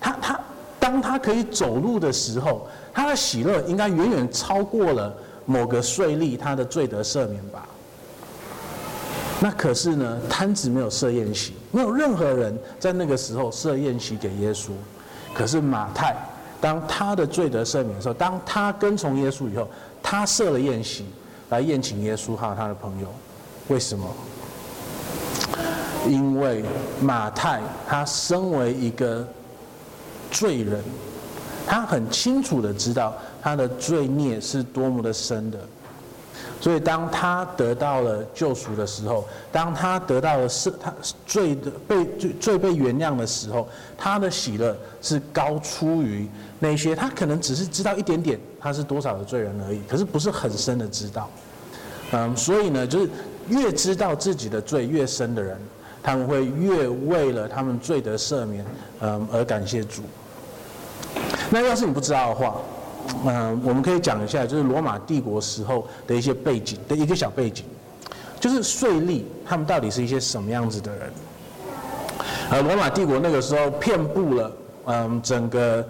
[0.00, 0.40] 他他，
[0.78, 7.66] 当他可以走路的时候，他的喜乐应该远远超过了某个税吏他的罪得赦免吧？
[9.40, 14.70] 那可是呢，摊子没有设宴席，没有任何人在那个时候设宴席给耶稣。
[15.32, 16.14] 可是马太，
[16.60, 19.66] 当他的罪得赦免的时候，当他跟从耶稣以后，
[20.02, 21.06] 他设了宴席
[21.50, 23.06] 来宴请耶稣和他的朋友。
[23.68, 24.06] 为什么？
[26.08, 26.64] 因为
[27.02, 29.26] 马太他身为一个。
[30.32, 30.80] 罪人，
[31.66, 35.58] 他很清楚的知道他的罪孽是多么的深的，
[36.60, 40.92] 所以当他得到了救赎的时候，当他得到了是他
[41.26, 51.30] 罪的被罪罪被原谅的时候，他的喜乐是高出于那些他可能只是知道一点点他是多少的罪人而已，可是不是很深的知道。
[52.12, 53.10] 嗯，所以呢，就是
[53.48, 55.56] 越知道自己的罪越深的人，
[56.02, 58.66] 他们会越为了他们罪得赦免，
[59.00, 60.02] 嗯，而感谢主。
[61.50, 62.56] 那要是你不知道的话，
[63.24, 67.64] 嗯、我们可以讲一下，就是罗马帝国时候的一些背景的一个小背景，
[68.38, 71.12] 就是税吏他们到底是一些什么样子的人？
[72.50, 74.52] 呃，罗马帝国那个时候遍布了，
[74.86, 75.86] 嗯、整个，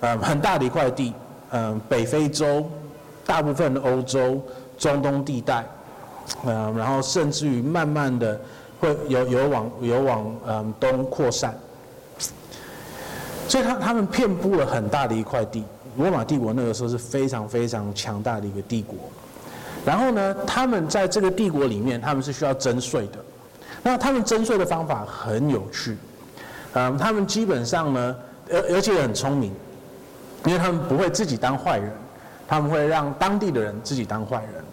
[0.00, 1.14] 嗯、很大的一块地，
[1.50, 2.68] 嗯、北非洲，
[3.24, 4.40] 大部分的欧洲，
[4.76, 5.64] 中东地带，
[6.44, 8.40] 嗯、呃，然后甚至于慢慢的
[8.80, 11.56] 会有有往有往嗯、呃、东扩散。
[13.48, 15.64] 所以他他们遍布了很大的一块地，
[15.96, 18.96] 罗马帝国那个时候是非常非常强大的一个帝国。
[19.84, 23.18] 然后呢，他们在这个帝国里面，他们是需要征税的。
[23.82, 25.96] 那他们征税的方法很有趣，
[26.74, 28.16] 嗯，他们基本上呢，
[28.48, 29.52] 而而且很聪明，
[30.44, 31.90] 因为他们不会自己当坏人，
[32.46, 34.64] 他们会让当地的人自己当坏人。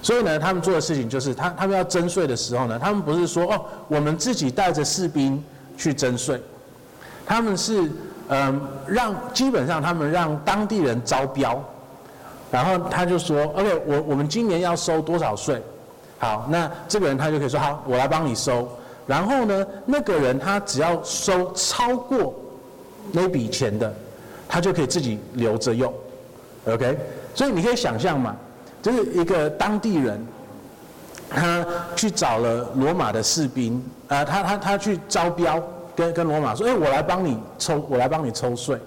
[0.00, 5.42] 所以呢，他们做的事情就是，他他们要征税的时候呢，他们不是说哦，我们自己带着士兵
[5.76, 6.40] 去征税，
[7.26, 7.90] 他们是
[8.28, 11.62] 嗯，让基本上他们让当地人招标。
[12.50, 15.60] 然后他就说：“OK，我我们今年要收多少税？
[16.18, 18.68] 好，那这个人他就可以说：好，我来帮你收。
[19.06, 22.34] 然后呢，那个人他只要收超过
[23.12, 23.92] 那笔钱的，
[24.48, 25.92] 他就可以自己留着用。
[26.66, 26.96] OK，
[27.34, 28.34] 所以你可以想象嘛，
[28.80, 30.24] 就是一个当地人，
[31.28, 35.62] 他去找了罗马的士兵，啊、他他他去招标，
[35.96, 38.78] 跟跟罗马说：哎，我来帮你抽，我来帮你抽税。”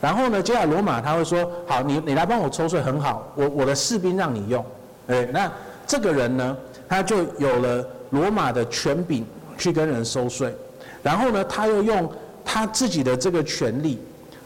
[0.00, 4.64] 然后呢，接下来罗马他会说：“好，你你来帮我抽税很好，我我的士兵让你用。”
[5.08, 5.50] 哎，那
[5.86, 6.56] 这个人呢，
[6.88, 10.54] 他就有了罗马的权柄去跟人收税，
[11.02, 12.10] 然后呢，他又用
[12.44, 14.00] 他自己的这个权力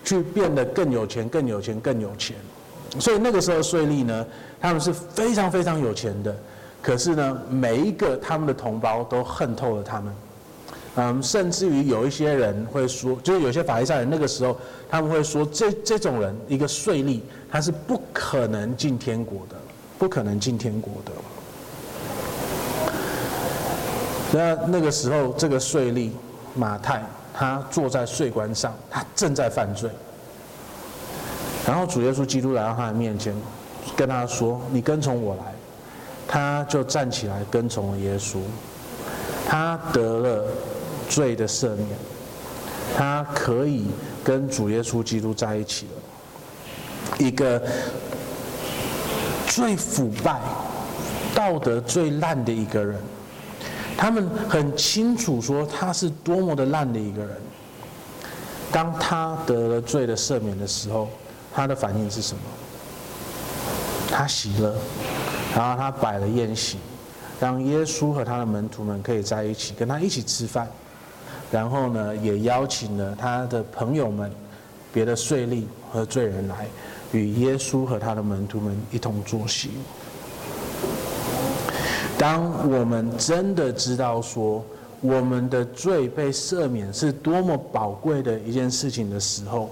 [0.05, 2.37] 去变得更有钱、更有钱、更有钱。
[2.99, 4.27] 所以那个时候税吏呢，
[4.61, 6.35] 他们是非常非常有钱的，
[6.83, 10.14] 可是呢，每一个他们的同胞都恨透了他们。
[10.98, 14.56] 嗯，甚至于有一些人会说，就是有些法利赛人那个时候，
[14.88, 19.56] 他们会说这，这种人一个税吏，他是不可能进天国的，
[19.98, 21.12] 不可能进天国的。
[24.32, 26.11] 那那个时候，这个税吏
[26.54, 27.02] 马太，
[27.35, 29.90] 他坐在税官上，他正在犯罪。
[31.66, 33.35] 然后主耶稣基督来到他的面前，
[33.94, 35.42] 跟他说：“你跟从我来。”
[36.26, 38.38] 他就站起来跟从了耶稣，
[39.46, 40.44] 他得了。
[41.09, 41.88] 罪的赦免，
[42.97, 43.87] 他可以
[44.25, 45.92] 跟主耶稣基督在一起了。
[47.19, 47.62] 一个
[49.47, 50.40] 最腐败、
[51.35, 53.01] 道德最烂的一个人，
[53.97, 57.37] 他们很清楚说他是多么的烂的一个人。
[58.73, 61.09] 当他得了罪的赦免的时候，
[61.55, 62.42] 他的反应是什么？
[64.11, 64.75] 他喜乐，
[65.55, 66.79] 然后他摆了宴席，
[67.40, 70.69] 让耶稣和他的门徒们可以在一起，跟他一起吃饭。
[71.50, 74.30] 然后呢，也邀请了他的朋友们、
[74.92, 76.66] 别的税吏和罪人来，
[77.12, 79.70] 与耶稣和他的门徒们一同坐席。
[82.18, 84.64] 当我们真的知道说
[85.02, 89.70] 我们的罪被赦免是多么宝贵的一件事情的时候，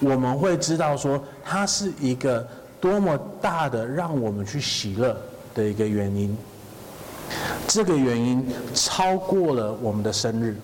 [0.00, 2.46] 我们会知道说它是一个
[2.80, 5.16] 多么大的让我们去喜乐
[5.54, 6.36] 的一个原因。
[7.66, 8.44] 这个原因
[8.74, 10.56] 超过了我们的生日。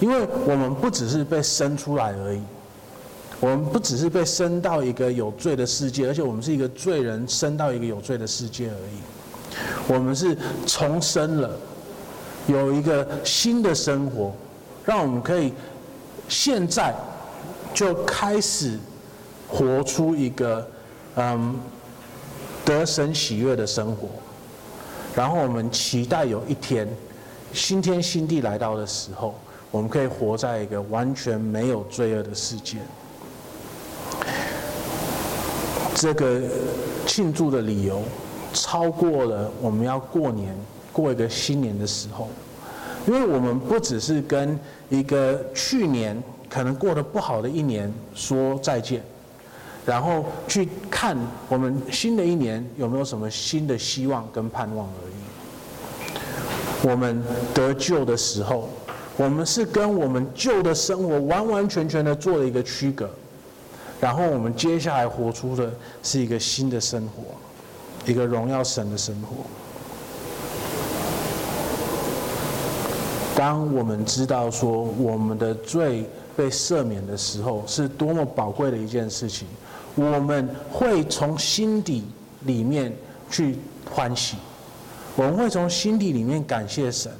[0.00, 2.40] 因为我们不只是被生出来而已，
[3.40, 9.92] 我们不只是被生到一个有罪的世界，而且我们是一个罪人生到一个有罪的世界而已。
[9.92, 11.50] 我们是重生了，
[12.46, 14.32] 有一个新的生活，
[14.84, 15.52] 让我们可以
[16.28, 16.94] 现在
[17.74, 18.78] 就开始
[19.48, 20.64] 活出一个
[21.16, 21.58] 嗯
[22.64, 24.08] 得神喜悦的生活。
[25.16, 26.88] 然后我们期待有一天
[27.52, 29.34] 新天新地来到的时候。
[29.70, 32.78] 我们可以活在一个完全没有罪恶的世界。
[35.94, 36.40] 这个
[37.06, 38.02] 庆祝的理由
[38.52, 40.56] 超过了我们要过年
[40.92, 42.28] 过一个新年的时候，
[43.06, 49.02] 因为我们不只是跟一个去年可能过得不好的一年说再见，
[49.84, 51.16] 然后去看
[51.48, 56.88] 我们新的一年有没有什么新的希望跟盼望而已。
[56.88, 58.68] 我们得救的时候。
[59.18, 63.10] 我们是跟我们旧的生活完完全全的做了一个区隔，
[64.00, 65.72] 然后我们接下来活出的
[66.04, 67.24] 是一个新的生活，
[68.10, 69.44] 一个荣耀神的生活。
[73.34, 79.48] 当我们知道说我们的罪被赦免的时候，是多么宝贵的一件事情，
[79.96, 82.04] 我们会从心底
[82.42, 82.92] 里面
[83.28, 83.58] 去
[83.90, 84.36] 欢喜，
[85.16, 87.10] 我们会从心底里面感谢神。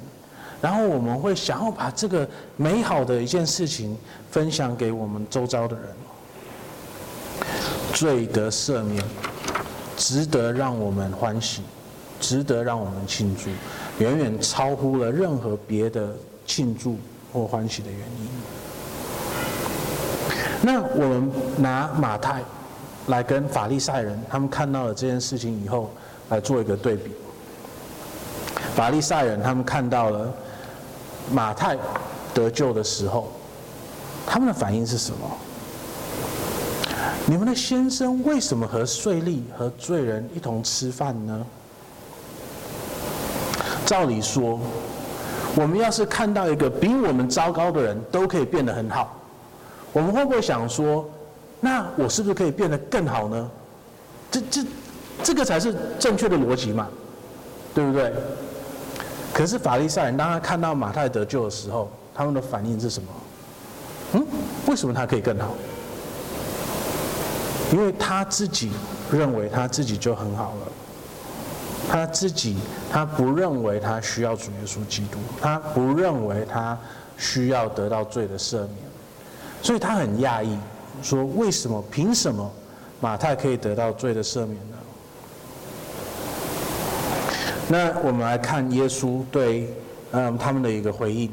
[0.61, 3.97] 然后我们会想要把这个美好的一件事情
[4.29, 5.85] 分享给我们周遭的人，
[7.93, 9.01] 罪得赦免，
[9.95, 11.61] 值得让我们欢喜，
[12.19, 13.49] 值得让我们庆祝，
[14.03, 16.09] 远远超乎了任何别的
[16.45, 16.97] 庆祝
[17.31, 18.29] 或欢喜的原因。
[20.61, 22.43] 那我们拿马太
[23.07, 25.89] 来跟法利赛人他们看到了这件事情以后
[26.27, 27.11] 来做一个对比。
[28.75, 30.29] 法利赛人他们看到了。
[31.31, 31.77] 马太
[32.33, 33.31] 得救的时候，
[34.25, 35.17] 他们的反应是什么？
[37.25, 41.45] 你们的先生为什么和税吏和罪人一同吃饭呢？
[43.85, 44.59] 照理说，
[45.55, 49.15] 我们要是看到一个比我们糟糕的人都可以变得很好，
[49.93, 51.07] 我们会不会想说，
[51.59, 53.51] 那我是不是可以变得更好呢？
[54.31, 54.61] 这这
[55.23, 56.87] 这个才是正确的逻辑嘛，
[57.73, 58.13] 对不对？
[59.39, 63.07] 可是法利赛人当他看到马太得救的时候，他们的反应是什么？
[64.15, 64.25] 嗯，
[64.67, 65.55] 为什么他可以更好？
[67.71, 68.69] 因为他自己
[69.09, 70.67] 认为他自己就很好了，
[71.89, 72.57] 他自己
[72.91, 76.77] 他不认为他需要主耶稣基督，他不认为他
[77.17, 78.71] 需要得到罪的赦免，
[79.61, 80.59] 所以他很讶异，
[81.01, 81.81] 说为什么？
[81.89, 82.51] 凭什么
[82.99, 84.78] 马太可以得到罪的赦免呢？
[87.71, 89.71] 那我们来看耶稣对
[90.11, 91.29] 嗯他们的一个回应：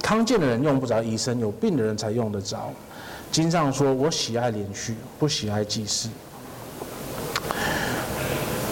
[0.00, 2.72] 康健的人用不着医生，有病的人才用得着。
[3.32, 6.08] 经上说：“我喜爱怜恤，不喜爱祭祀。”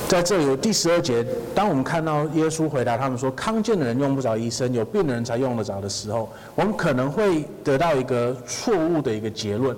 [0.06, 9.76] 在这里有第十二节，当我们看到耶稣回答他们说：“康健的人用不着医生，有病的人才用得着”的时候，我们可能会得到一个错误的一个结论，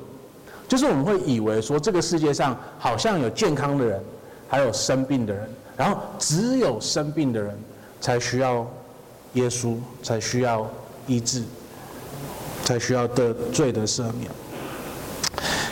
[0.68, 3.98] 就是我们会以为说这个世界上好像有健康的人，
[4.46, 7.58] 还有生病的人，然后只有生病的人
[8.00, 8.66] 才需要
[9.34, 10.68] 耶稣，才需要
[11.06, 11.42] 医治，
[12.64, 14.30] 才需要得罪的赦免。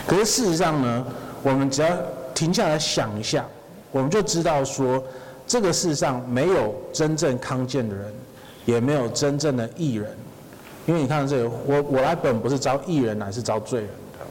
[0.05, 1.05] 可是事实上呢，
[1.41, 1.89] 我们只要
[2.33, 3.45] 停下来想一下，
[3.91, 5.01] 我们就知道说，
[5.47, 8.13] 这个世上没有真正康健的人，
[8.65, 10.13] 也没有真正的义人。
[10.85, 13.89] 因为你看这个，我我来本不是招义人，乃是招罪人
[14.19, 14.25] 的。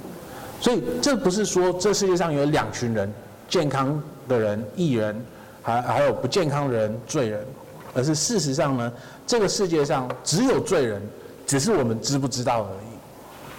[0.60, 3.10] 所以这不是说这世界上有两群人，
[3.48, 5.18] 健康的人义人，
[5.62, 7.46] 还还有不健康人罪人，
[7.94, 8.92] 而是事实上呢，
[9.26, 11.00] 这个世界上只有罪人，
[11.46, 12.96] 只是我们知不知道而已，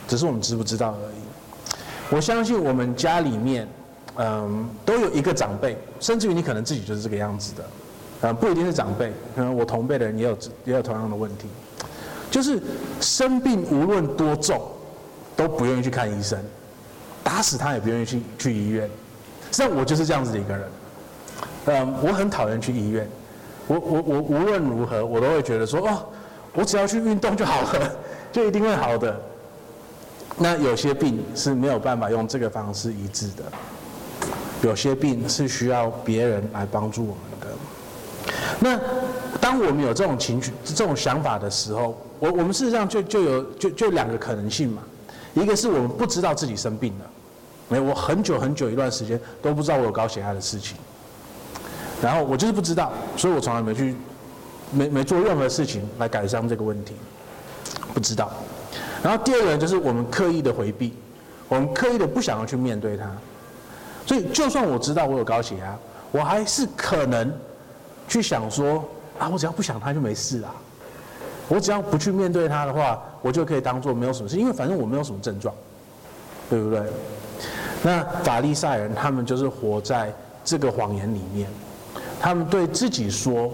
[0.08, 2.16] 只是我们知不知道而已。
[2.16, 3.68] 我相信我们家里面，
[4.18, 7.64] 嗯，都有一个长辈，甚至于你可能自己就是这个样子的，
[8.22, 11.48] 嗯，不一定是长辈，可能我同辈的人也有也有同样的问题，
[12.30, 12.62] 就是
[13.00, 14.62] 生病无论多重，
[15.36, 16.38] 都不愿意去看医生，
[17.24, 18.88] 打死他也不愿意去去医院。
[19.50, 20.68] 实际上我就是这样子的一个人，
[21.66, 23.10] 嗯，我很讨厌去医院，
[23.68, 26.06] 我我我无论如何我都会觉得说，哦，
[26.54, 27.92] 我只要去运动就好了，
[28.32, 29.20] 就一定会好的。
[30.38, 33.44] 那有些病是没有办法用这个方式医治的，
[34.64, 37.48] 有些病是需要别人来帮助我们的。
[38.60, 38.80] 那
[39.40, 44.82] 当我们有这种情绪、这种想法的时候，我我们事实上就就有就就两个可能性嘛。
[45.34, 47.06] 一个是我们不知道自己生病了，
[47.68, 50.78] 没有，我很久很久一段时间都不知道我有高血压的事情，
[52.04, 53.96] 然后我就是不知道，所以我从来没去
[54.72, 56.94] 没没做任何事情来改善这个问题，
[57.94, 58.30] 不知道。
[59.02, 60.94] 然后第二个就是我们刻意的回避，
[61.48, 63.10] 我们刻意的不想要去面对它，
[64.06, 65.78] 所以就算我知道我有高血压，
[66.12, 67.32] 我还是可能
[68.08, 68.84] 去想说
[69.18, 70.54] 啊，我只要不想它就没事啊，
[71.48, 75.54] 我只要不去面对它的话，我就可以当做没有什么事，因为反正我没有什么症状，
[76.50, 76.82] 对不对？
[77.84, 81.50] 那法利赛人他们就是活在这个谎言里面，
[82.24, 83.54] 他们对自己说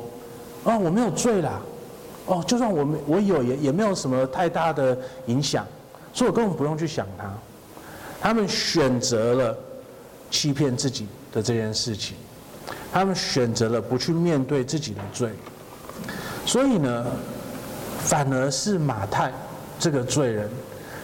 [0.64, 1.60] 啊，我没有罪啦。
[2.28, 4.96] 哦，就算我没我有也也没有什么太大的
[5.26, 5.66] 影响，
[6.14, 7.28] 所以我根本不用去想它。
[8.22, 9.58] 他们选择了
[10.30, 12.16] 欺骗自己的这件事情，
[12.94, 15.32] 他们选择了不去面对自己的罪，
[16.46, 17.08] 所以呢，
[17.98, 19.34] 反而是马太
[19.80, 20.48] 这个罪人，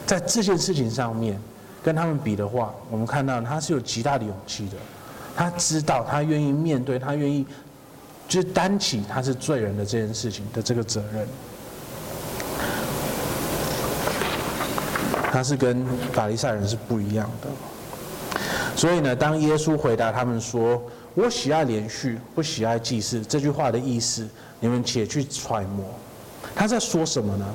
[0.06, 1.42] 在这件事情上面
[1.84, 4.78] 跟他们比的话，我们看到他是有极大的勇气的，
[5.36, 7.46] 他知道他愿意面对，他愿意。
[8.28, 11.28] 就是担起他是罪人的这件事情的这个责任，
[15.32, 17.48] 他是跟法利赛人是不一样的。
[18.76, 20.82] 所以呢，当耶稣回答他们说
[21.14, 24.28] ：“我喜爱连续，不喜爱祭祀”这句话的意思，
[24.60, 25.86] 你们且去揣摩，
[26.56, 27.46] 他在说什么呢？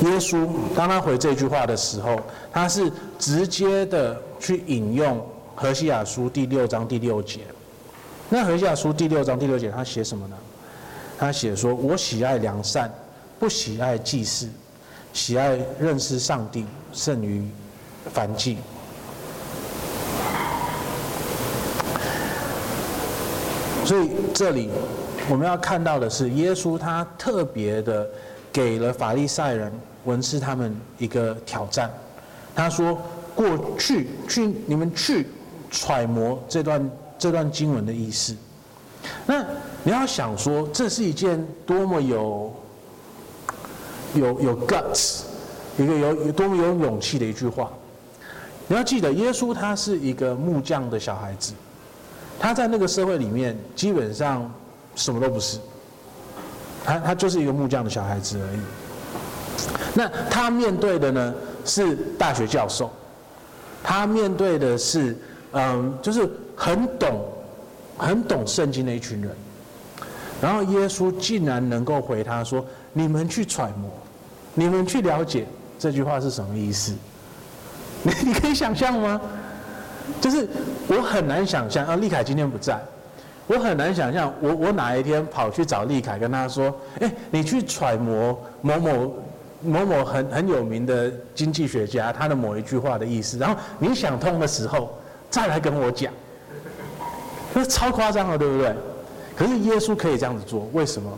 [0.00, 2.20] 耶稣当他回这句话的时候，
[2.52, 5.24] 他是直接的去引用
[5.54, 7.40] 何西阿书第六章第六节。
[8.28, 10.36] 那何西阿书第六章第六节，他写什么呢？
[11.16, 12.92] 他写说：“我喜爱良善，
[13.38, 14.48] 不喜爱祭祀，
[15.12, 17.46] 喜爱认识上帝胜于
[18.12, 18.58] 凡祭。”
[23.84, 24.70] 所以这里
[25.30, 28.08] 我们要看到的是，耶稣他特别的
[28.52, 29.72] 给了法利赛人、
[30.04, 31.88] 文士他们一个挑战。
[32.56, 33.00] 他说
[33.36, 33.46] ：“过
[33.78, 35.28] 去，去你们去
[35.74, 38.36] 揣摩这段。”这段经文的意思，
[39.24, 39.42] 那
[39.84, 42.52] 你要想说，这是一件多么有
[44.14, 45.20] 有有 guts，
[45.78, 47.70] 一个有有多么有勇气的一句话，
[48.66, 51.54] 你要记得，耶稣他是一个木匠的小孩子，
[52.38, 54.52] 他在那个社会里面基本上
[54.96, 55.58] 什么都不是，
[56.84, 58.60] 他他就是一个木匠的小孩子而已。
[59.94, 62.90] 那他面对的呢是大学教授，
[63.84, 65.16] 他面对的是
[65.54, 67.20] 嗯，就是很懂
[67.96, 69.30] 很懂圣经的一群人。
[70.42, 73.90] 然后耶稣竟然能够回他说：“你们去揣摩，
[74.52, 75.46] 你们去了解
[75.78, 76.92] 这句话是什么意思。”
[78.02, 79.20] 你你可以想象吗？
[80.20, 80.46] 就是
[80.86, 82.78] 我很难想象啊，立凯今天不在，
[83.46, 89.16] 我很难想象我我哪一天跑去找立凯跟他说：“哎，你去揣摩某某
[89.62, 94.92] 某某很很有名的经济学家他的某一句话的意思，然后你想通的时候
[95.30, 96.12] 再来跟我讲。”
[97.54, 98.74] 那超夸张了，对不对？
[99.36, 101.10] 可是耶稣可以这样子做，为什么？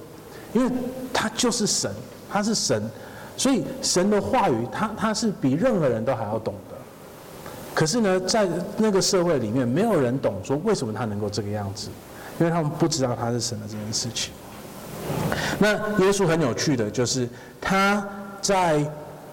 [0.52, 0.70] 因为
[1.12, 1.90] 他就是神，
[2.30, 2.82] 他是神，
[3.36, 6.76] 所以神的话语，他他是比任何人都还要懂的。
[7.74, 8.48] 可是呢，在
[8.78, 11.88] 那个社会里面，没有人懂说为什么他能够这个样子，
[12.38, 14.32] 因为他们不知道他是神的这件事情。
[15.58, 15.72] 那
[16.04, 17.28] 耶稣很有趣的就是
[17.60, 18.06] 他
[18.40, 18.84] 在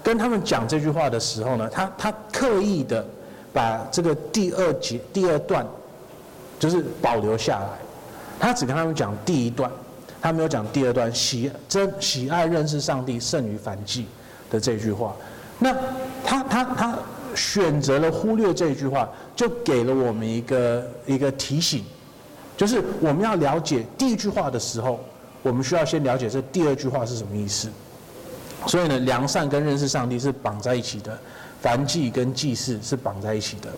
[0.04, 3.06] 跟他们讲这句话的时候呢，他他刻意的
[3.54, 5.66] 把这个第二节第二段
[6.60, 7.70] 就是保留下来。
[8.39, 9.72] 他只跟他们讲第一段，
[10.22, 14.08] 他没有讲第二段，喜真喜爱认识上帝胜于燔祭
[14.49, 15.16] 的这句话。
[15.60, 15.74] 那
[16.26, 16.99] 他他他
[17.36, 21.86] 选择了忽略这句话，就给了我们一个一个提醒，
[22.58, 24.99] 就是我们要了解第一句话的时候，
[25.41, 27.70] 我们需要先了解这第二句话是什么意思。
[28.68, 31.18] 所以呢，良善跟认识上帝是绑在一起的，
[31.64, 33.70] 燔祭跟祭祀是绑在一起的。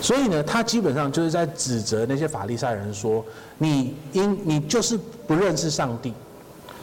[0.00, 3.24] 所以呢，他基本上就是在指责那些法利赛人说
[3.58, 6.14] ：“你因你就是不认识上帝，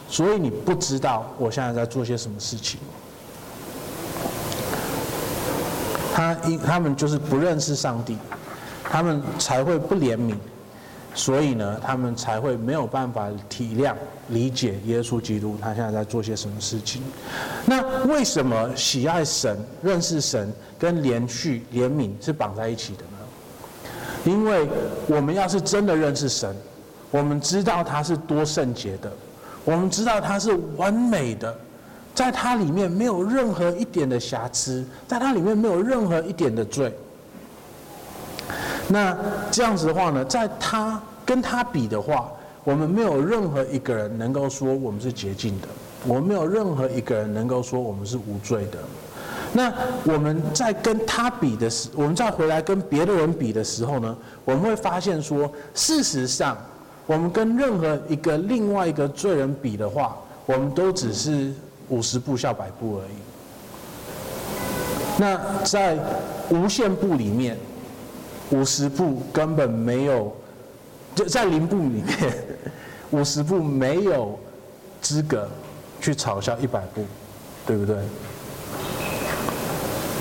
[0.08, 2.78] 所以你不知道我现在在做些什么事情。”
[6.14, 8.16] 他因他们就是不认识上帝，
[8.84, 10.36] 他们才会不怜悯，
[11.14, 13.94] 所以呢，他们才会没有办法体谅、
[14.28, 17.00] 理解耶稣基督他现在在做些什么事情。
[17.64, 23.10] 那为什么喜爱神、认识神跟怜恤、怜悯是绑在一起的呢？
[24.24, 24.68] 因为
[25.06, 26.54] 我们要是真的认识神，
[27.10, 29.12] 我们知道他是多圣洁的，
[29.64, 31.56] 我们知道他是完美的，
[32.12, 36.92] 在他里面没有任何一点的瑕疵，在他里面没有任何一点的罪。
[38.88, 39.16] 那
[39.50, 42.30] 这样子的话呢，在他跟他比的话，
[42.64, 45.68] 我们没有任何一个人能够说我们是洁净的，
[46.06, 48.78] 我们没有任何一个人能够说我们是无罪的。
[49.52, 49.72] 那
[50.04, 56.56] 我们在跟他比的时，我们再回来跟别的人比的时候呢，我们会发现说，事实上，
[57.06, 61.52] 我们跟任何一个另外一个罪人比的话，我们都只是
[61.88, 63.16] 五十步笑百步而已。
[65.16, 65.96] 那在
[66.50, 67.56] 无限步里面，
[68.50, 70.32] 五十步根本没有，
[71.14, 72.06] 就在零步里面，
[73.10, 74.38] 五十步没有
[75.00, 75.48] 资格
[76.00, 77.04] 去嘲笑一百步，
[77.66, 77.96] 对不对？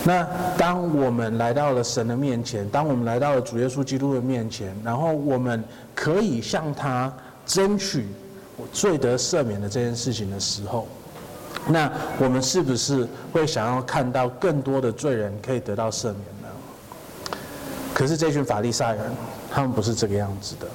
[0.06, 5.64] 那当我们来到了神的面前，当我们来到了主耶稣基督的面前，然后我们
[5.94, 7.14] 可以向他
[7.46, 8.08] 争取
[8.58, 10.88] 我罪得赦免的这件事情的时候，
[11.68, 16.20] 那我们是不是会想要看到更多的罪人可以得到赦免？
[17.94, 19.06] 可是这群法利赛人，
[19.52, 20.68] 他们不是这个样子的，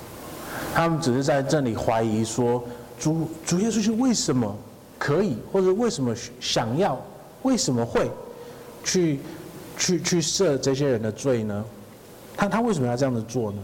[0.73, 2.63] 他们只是在这里怀疑说，
[2.99, 4.57] 主主耶稣是为什么
[4.99, 7.01] 可以，或者为什么想要，
[7.43, 8.11] 为什么会？
[8.85, 9.19] 去，
[9.77, 11.65] 去去赦这些人的罪呢？
[12.37, 13.59] 他他为什么要这样子做呢？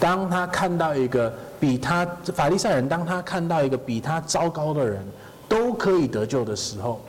[0.00, 2.04] 当他看到一个比他
[2.34, 5.04] 法利赛人，当他看到一个比他糟糕的人
[5.46, 7.00] 都可以得救的时候，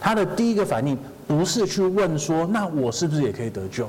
[0.00, 0.98] 他的第一个反应
[1.28, 3.88] 不是去问说，那我是不是也可以得救？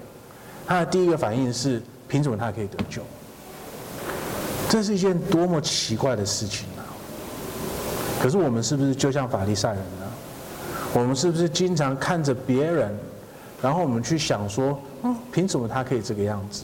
[0.68, 3.02] 他的第一个反应是，凭什么他可以得救？
[4.68, 6.82] 这是一件多么奇怪的事情啊！
[8.22, 10.06] 可是我们是不是就像法利赛人呢？
[10.94, 12.92] 我们是不是经常看着别人，
[13.62, 16.64] 然后我们去想说，嗯，凭什么他可以这个样子？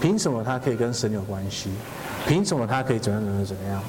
[0.00, 1.70] 凭什么他可以跟神有关系？
[2.26, 3.82] 凭什么他可以怎样怎样怎样？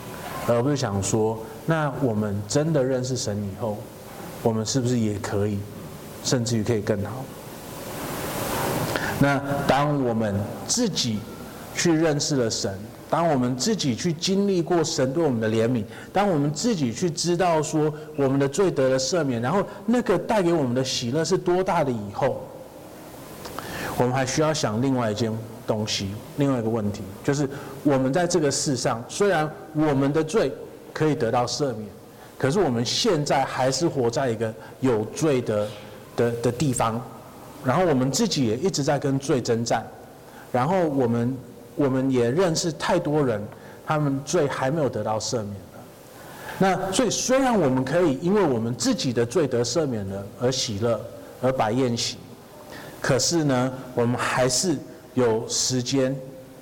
[0.48, 3.78] 而不是想说，那我们真的认识神以后，
[4.41, 5.60] 我们是不是也可以，
[6.24, 7.26] 甚至于可以更好？
[9.20, 10.36] 那当我们
[10.68, 11.20] 自己
[11.76, 12.78] 去认识了神。
[13.09, 22.41] 当我们自己去经历过神对我们的怜悯，当我们自己去知道说我们的罪得了赦免，然后那个带给我们的喜乐是多大的以后，
[23.97, 25.32] 我们还需要想另外一件
[25.68, 27.47] 东西，另外一个问题，就是
[27.84, 30.51] 我们在这个世上，虽然我们的罪
[30.91, 31.88] 可以得到赦免，
[32.36, 35.68] 可是我们现在还是活在一个有罪的
[36.16, 36.99] 的的地方，
[37.66, 39.86] 然后我们自己也一直在跟罪征战，
[40.51, 41.38] 然后我们
[41.76, 43.41] 我们也认识太多人，
[43.86, 45.55] 他们罪还没有得到赦免。
[46.59, 51.01] 那所以虽然我们可以因为我们自己的罪得赦免了而喜乐
[51.41, 52.18] 而摆宴席，
[53.01, 54.78] 可是呢，我们还是
[55.16, 56.16] 有时间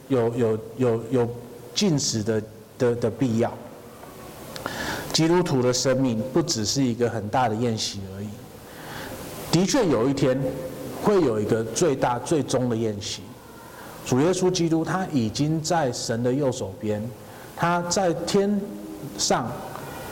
[0.08, 1.30] 有有有有
[1.76, 2.44] 禁食的
[2.78, 3.52] 的的必要。
[5.12, 8.30] 基督徒的生命不只是一个很大的宴席而已，
[9.52, 10.40] 的确有一天
[11.04, 13.22] 会有一个最大最终的宴席。
[14.06, 17.02] 主耶稣基督他已经在神的右手边，
[17.56, 18.60] 他在天
[19.18, 19.52] 上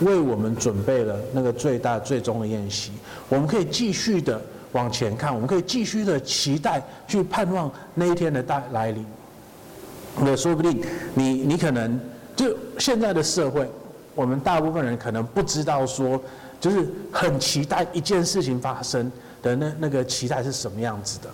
[0.01, 2.91] 为我们准备了那个最大最终的宴席。
[3.27, 9.05] 我们可以继续的往前看，我们可以继续的期待去盼望那一天的大来临。
[10.21, 10.81] 那说不定
[11.13, 11.99] 你你可能
[12.35, 13.69] 就现在的社会。
[14.15, 16.21] 我们大部分人可能不知道说，
[16.59, 19.09] 就是很期待一件事情发生
[19.41, 21.29] 的那那个期待是什么样子的。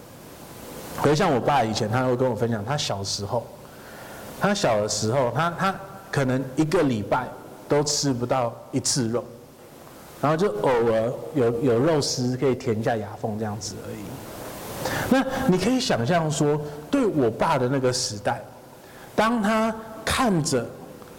[1.01, 3.45] 可是像我爸以前，他会跟我分享，他小时候，
[4.39, 5.75] 他小的时候，他他
[6.11, 7.27] 可能一个礼拜
[7.67, 9.23] 都吃不到一次肉，
[10.21, 14.03] 然后就偶尔有有肉丝可以填一下牙缝这样子而已。
[15.09, 18.41] 那你可以想象说，对我爸的那个时代，
[19.15, 20.65] 当他看着。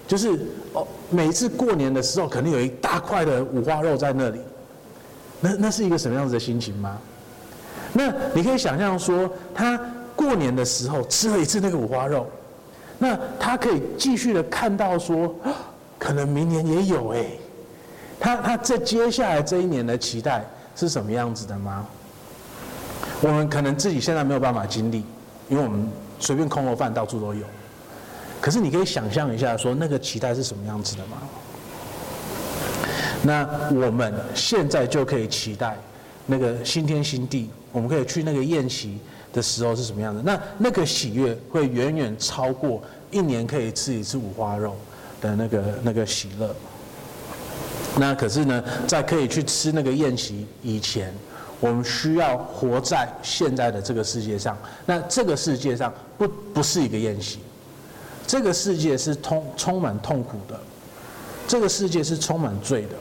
[0.09, 0.39] 就是
[0.73, 4.39] 哦，每次过年的时候，肯定有一大块的五花肉在那里，
[5.41, 6.99] 那那是一个什么样子的心情吗？
[7.93, 9.81] 那你可以想象说，他
[10.15, 12.27] 过年的时候吃了一次那个五花肉，
[12.99, 15.35] 那他可以继续的看到说，
[15.99, 17.27] 可能明年也有哎，
[18.21, 21.87] 他他在接下来这一年的期待是什么样子的吗？
[23.23, 25.05] 我们可能自己现在没有办法经历，
[25.49, 27.45] 因为我们随便空肉饭到处都有。
[28.41, 31.17] 可是你可以想象一下，说那个期待是什么样子的吗？
[33.23, 35.77] 那我们现在就可以期待
[36.27, 38.99] 那个新天新地，我们可以去那个宴席
[39.33, 40.23] 的时候是什么样的？
[40.23, 44.77] 那那个喜悦会远远超过一年可以吃一次五花肉
[45.21, 46.55] 的那个那个喜乐。
[47.99, 51.13] 那可是呢，在可以去吃那个宴席以前，
[51.61, 54.57] 我们需要活在现在的这个世界上。
[54.85, 57.39] 那这个世界上不不是一个宴席。
[58.27, 60.61] 这个世界是充充满痛苦的，
[61.47, 62.97] 这个世界是充满罪的，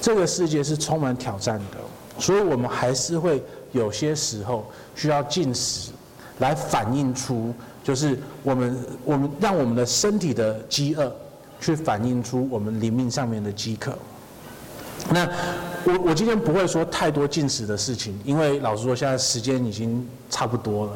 [0.00, 1.78] 这个世界是充满挑战的，
[2.20, 3.42] 所以我们还是会
[3.72, 5.90] 有些时候需要进食，
[6.38, 11.12] 来反映出就是我们我们让我们的身体的饥饿，
[11.60, 13.96] 去反映出我们灵命上面的饥渴。
[15.10, 15.28] 那
[15.84, 20.92] 我我今天不会说太多进食的事情，因为老实说现在时间已经差不多了，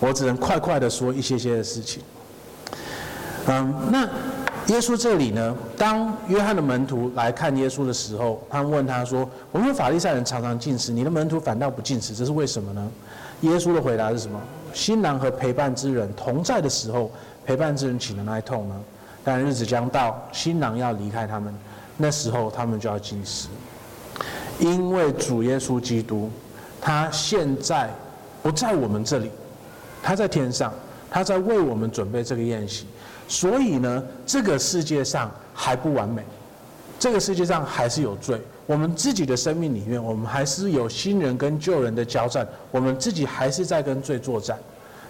[0.00, 2.02] 我只能快快的说一些些的事情。
[3.46, 4.08] 嗯，那
[4.68, 5.54] 耶稣这里呢？
[5.76, 12.90] 当约翰的门徒来看耶稣的时候，他们问他说：“我们法利赛人常常禁食，你的门徒反倒不禁食，这是为什么呢？”
[13.42, 14.40] 耶稣的回答是什么？
[14.72, 17.10] 新郎和陪伴之人同在的时候，
[17.44, 18.74] 陪伴之人岂能哀痛呢？
[19.22, 21.54] 但日子将到，新郎要离开他们，
[21.98, 23.48] 那时候他们就要禁食，
[24.58, 26.30] 因为主耶稣基督，
[26.80, 27.90] 他现在
[28.42, 29.30] 不在我们这里，
[30.02, 30.72] 他在天上，
[31.10, 32.86] 他在为我们准备这个宴席。
[33.26, 36.22] 所以呢，这个世界上还不完美，
[36.98, 38.40] 这个世界上还是有罪。
[38.66, 44.58] 我们自己的生命里面，我们还是有新人跟旧人的交战，我们自己还是在跟罪作战。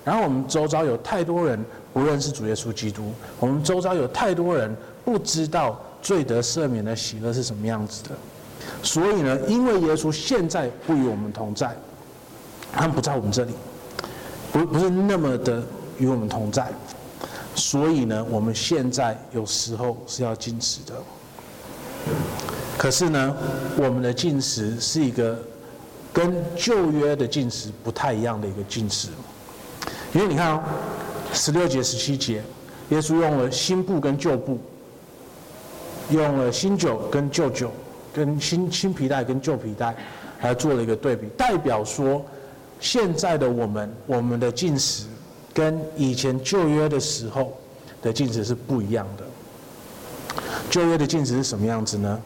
[0.04, 1.58] 然后我们周遭有太多人
[1.92, 8.10] 不认识主耶稣基督，我们周遭有太多人不知道罪得赦免的喜乐是什么样子的。
[8.82, 11.74] 所以呢，因为耶稣现在不与我们同在，
[12.72, 13.52] 他们不在我们这里，
[14.52, 15.62] 不不是那么的
[15.98, 16.66] 与我们同在。
[17.54, 20.94] 所以呢，我们现在有时候是要禁食的。
[22.76, 23.36] 可是呢，
[23.76, 25.38] 我们的禁食是一个
[26.12, 29.08] 跟旧约的禁食不太一样的一个禁食，
[30.12, 30.62] 因为你看哦，
[31.32, 32.42] 十六节、十七节，
[32.90, 34.58] 耶稣用了新布跟旧布，
[36.10, 37.70] 用了新酒跟旧酒，
[38.12, 39.96] 跟新新皮带跟旧皮带，
[40.42, 42.22] 来做了一个对比，代表说
[42.80, 45.06] 现在的我们，我们的禁食。
[45.54, 47.56] 跟以前旧约的时候
[48.02, 49.24] 的禁止是不一样的。
[50.68, 52.20] 旧约的禁止是什么样子呢？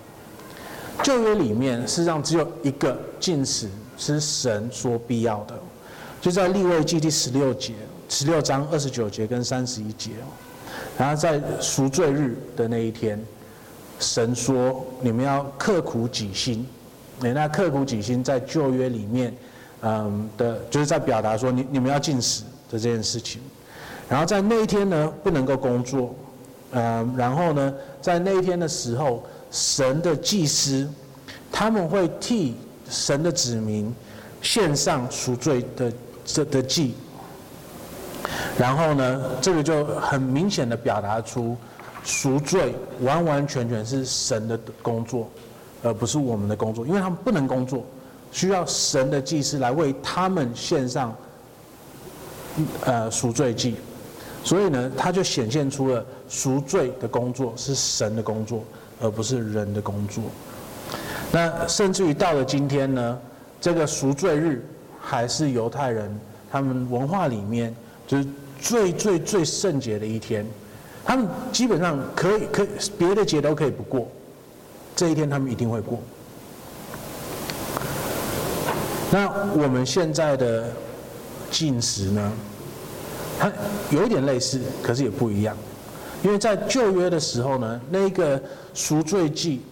[1.03, 5.55] 旧约里面事实上只有一个禁食是神说必要的，
[6.21, 7.75] 就在立位记第十六节、
[8.09, 10.11] 十六章二十九节跟三十一节。
[10.97, 13.23] 然后在赎罪日的那一天，
[14.01, 16.67] 神说你们要刻苦己心。
[17.21, 19.35] 那刻苦己心在旧约里面，
[19.83, 22.45] 嗯的，就是在表达说你你们要禁食。
[22.71, 23.41] 的这件事情，
[24.09, 26.15] 然后在那一天呢，不能够工作，
[26.73, 30.89] 嗯，然后呢，在那一天的时候，神的祭司
[31.51, 32.57] 他们会替
[32.89, 33.95] 神的子民
[34.43, 35.93] 献上赎罪的
[36.25, 36.95] 这的祭。
[38.59, 41.57] 然后呢，这个就很明显的表达出
[42.05, 45.29] 赎罪完完全全是神的工作，
[45.83, 47.85] 而不是我们的工作，因为他们不能工作，
[48.33, 51.15] 需要神的祭司来为他们献上
[52.85, 53.77] 呃赎罪祭，
[54.45, 58.63] 所以呢，他就显现出了赎罪的工作是神的工作，
[59.01, 60.25] 而不是人的工作。
[61.31, 63.19] 那甚至于到了今天呢，
[63.61, 64.65] 这个赎罪日
[65.01, 67.75] 还是犹太人他们文化里面
[68.07, 68.27] 就是。
[68.61, 70.45] 最最最圣洁的一天，
[71.05, 74.09] 他们基本上可以可以别的节都可以不过，
[74.97, 76.01] 这一天他们一定会过。
[79.13, 80.73] 那我们现在的
[81.53, 82.33] 进食呢，
[83.39, 83.53] 它
[83.91, 85.57] 有一点类似，可是也不一样，
[86.23, 88.41] 因为在旧约的时候呢，那个
[88.75, 89.63] 赎罪祭，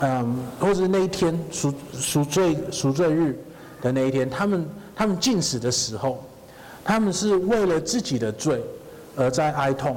[0.00, 3.38] 嗯，或者是那一天赎赎罪赎罪日
[3.80, 6.22] 的那一天，他们他们禁食的时候。
[6.86, 8.62] 他们是为了自己的罪
[9.16, 9.96] 而在哀痛，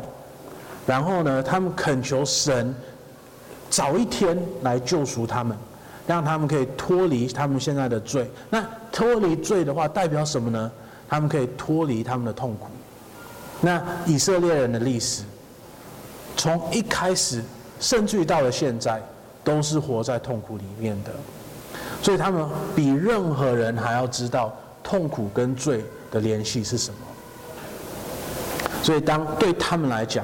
[0.86, 2.74] 然后呢，他们恳求神
[3.70, 5.58] 早一天来救赎他们，
[6.08, 8.32] 让他们可以脱离他们现在的罪。
[8.50, 10.72] 那脱离罪的话，代表什么呢？
[11.10, 12.70] 他们可以脱离他们的痛苦。
[13.62, 15.24] 那以色列人的历史，
[16.36, 17.44] 从一开始，
[17.80, 19.02] 甚至于到了现在，
[19.44, 21.12] 都是活在痛苦里面的，
[22.02, 27.00] 所以他们比任何人还要知道痛苦跟罪的联系是什么？
[28.84, 30.24] 所以，当对他们来讲，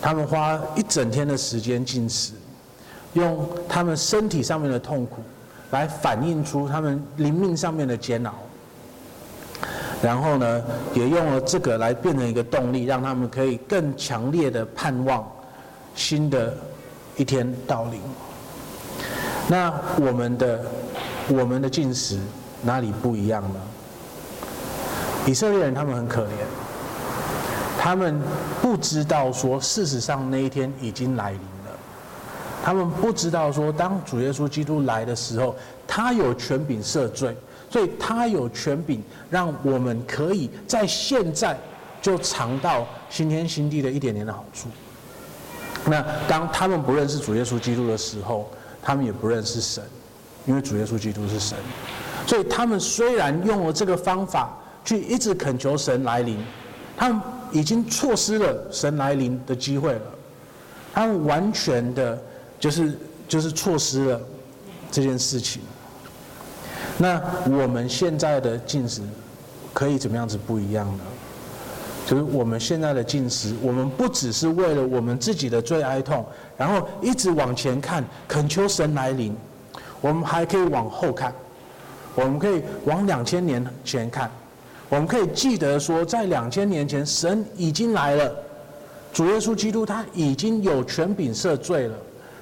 [0.00, 2.32] 他们花一整天的时间进食，
[3.12, 5.22] 用他们身体上面的痛苦
[5.70, 8.34] 来反映出他们灵命上面的煎熬，
[10.04, 15.26] 然后呢，也用了这个来变成一个动力，让他们可以更强烈的盼望
[15.94, 16.54] 新的
[17.16, 17.98] 一天到临。
[19.48, 20.60] 那我们的
[21.28, 22.18] 我们的进食
[22.62, 23.60] 哪里不一样呢？
[25.26, 26.28] 以色列人他们很可怜，
[27.80, 28.20] 他们
[28.60, 31.70] 不知道说，事实上那一天已经来临了。
[32.62, 37.34] 他们不知道说，当主耶稣基督来的时候，他有权柄赦罪，
[37.74, 41.58] 所以他有权柄让我们可以在现在
[42.00, 44.68] 就尝到新天新地的一点点的好处。
[45.86, 48.48] 那当他们不认识主耶稣基督的时候，
[48.80, 49.82] 他们也不认识神，
[50.46, 51.58] 因为主耶稣基督是神。
[52.28, 54.56] 所以他们虽然用了这个方法。
[54.84, 56.36] 去一直恳求神来临，
[56.94, 57.18] 他们
[57.50, 60.02] 已经错失了神来临的机会了，
[60.92, 62.22] 他们完全的，
[62.60, 62.94] 就是
[63.26, 64.20] 就是错失了
[64.92, 65.62] 这件事情。
[66.98, 69.02] 那我们现在的进食
[69.72, 71.04] 可以怎么样子不一样呢？
[72.06, 76.24] 就是我们现在的进食，我们不只是为了我们自己的最哀痛，
[76.56, 79.34] 然后一直往前看，恳求神来临，
[80.02, 81.32] 我们还可以往后看，
[82.14, 84.30] 我们可以往两千年前看。
[84.90, 88.30] 我们可以记得说，在两千年前，神已经来了，
[89.10, 91.96] 主耶稣基督他已经有权柄赦罪了。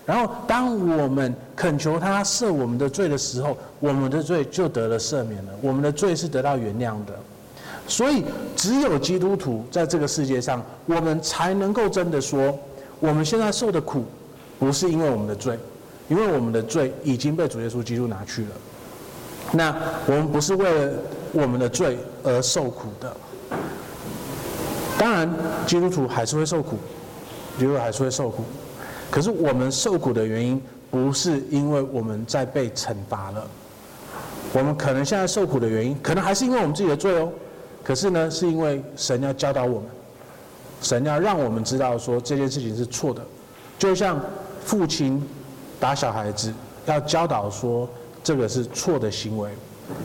[0.05, 7.15] 然后，当我们恳求他赦我们的罪的时候，我们的罪就得了赦免了，我们的罪是得到原谅的。
[7.87, 8.25] 所以，
[8.57, 12.59] 只有基督徒在这个世界上，我们才能够真的说，
[12.99, 14.05] 我们现在受的苦，
[14.59, 15.57] 不是因为我们的罪，
[16.09, 18.51] 因为我们的罪已经被主耶稣基督拿去了。
[19.53, 19.75] 那
[20.07, 20.93] 我们不是为了
[21.33, 23.17] 我们的罪而受苦的。
[24.99, 25.31] 当然，
[25.67, 26.77] 基督徒还是会受苦，
[27.57, 28.43] 基督徒还是会受苦。
[29.13, 30.59] 可是我们受苦的原因，
[30.91, 33.47] 不是因为我们在被惩罚了。
[34.55, 37.31] 我们可能现在受苦的原因，可能还是因为我们自己的罪哦。
[37.85, 39.89] 可是呢，是因为神要教导我们，
[40.81, 43.23] 神要让我们知道说这件事情是错的。
[43.79, 44.19] 就像
[44.65, 45.23] 父亲
[45.79, 46.53] 打小孩子，
[46.87, 47.87] 要教导说。
[48.25, 49.51] 这个是错的行为，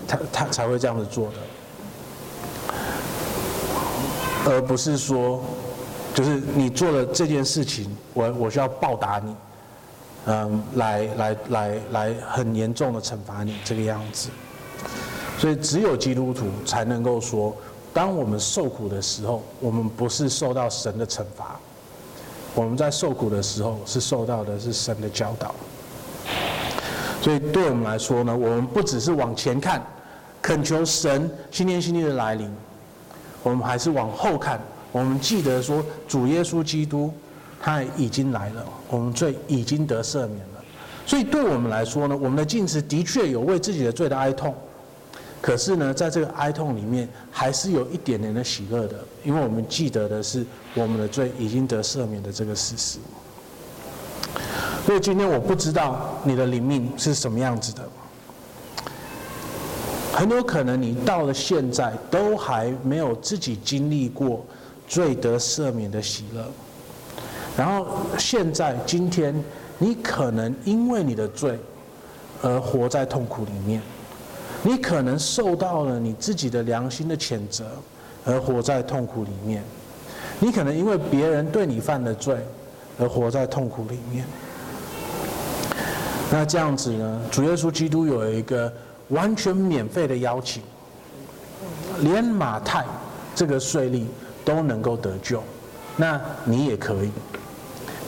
[0.08, 1.34] 他他才会这样子做的，
[4.50, 5.40] 而不是说，
[6.14, 9.36] 就是你做了这件事情，我我需要报答你，
[10.26, 14.30] 嗯，来来来来很严重的惩罚你这个样子。
[15.38, 17.56] 所以只有基督徒才能够说，
[17.94, 21.60] 当我们受苦的时候，我们不是受到神的惩罚，
[22.56, 25.54] 我们在受苦的时候是受到的是神的教导。
[27.22, 29.86] 所以对我们来说呢，我们不只是往前看，
[30.42, 32.52] 恳求神新天新地的来临，
[33.44, 34.60] 我们还是往后看。
[34.92, 37.14] 我们记得说，主耶稣基督
[37.62, 40.64] 他已经来了，我们罪已经得赦免了。
[41.06, 44.54] 所以对我们来说呢，我们的禁食的确有为自己的罪的哀痛，
[45.42, 53.00] 可是呢，在这个哀痛里面，还是有一点点的喜乐的，因为我们记得的是我们的罪已经得赦免的这个事实。
[54.86, 57.84] 所以今天我不知道你的灵命是什么样子的，
[60.14, 64.46] 很有可能你到了现在都还没有自己经历过
[64.88, 66.46] 罪得赦免的喜乐，
[67.58, 67.86] 然后
[68.18, 69.36] 现在今天
[69.78, 71.60] 你可能因为你的罪
[72.42, 73.82] 而活在痛苦里面，
[74.64, 77.66] 你可能受到了你自己的良心的谴责
[78.26, 79.64] 而活在痛苦里面，
[80.40, 82.38] 你可能因为别人对你犯的罪
[82.98, 84.26] 而活在痛苦里面。
[86.32, 87.22] 那这样子呢？
[87.32, 88.72] 主耶稣基督有一个
[89.10, 90.62] 完全免费的邀请，
[92.02, 92.86] 连马太
[93.34, 94.06] 这个税吏
[94.48, 95.44] 都能够得救，
[95.98, 97.12] 那你也可以，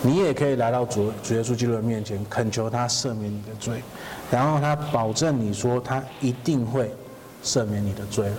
[0.01, 3.83] 你也可以来到主主耶稣基督的面前，恳求他赦免你的罪，
[4.31, 6.89] 然后他保证你说他一定会
[7.43, 8.37] 赦免你的罪了。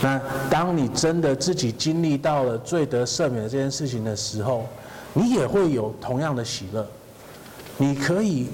[0.00, 0.18] 那
[0.48, 4.66] 当你真的自己经历到了罪得赦免这件事情的时候，
[5.12, 6.86] 你也会有同样的喜乐。
[7.76, 8.48] 你可以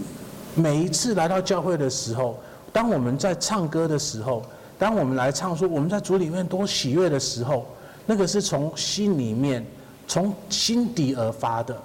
[0.57, 2.37] 每一次来到教会的时候，
[2.73, 4.43] 当我们在唱歌的时候，
[4.81, 7.65] 当我们来唱说我们在主里面多喜悦的时候，
[8.07, 9.65] 那个是从心里面、
[10.09, 11.81] 从心底而发的，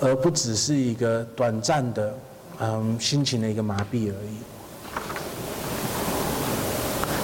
[0.00, 2.14] 而不只是一个短暂的
[2.60, 4.36] 嗯心情的一个麻痹而已。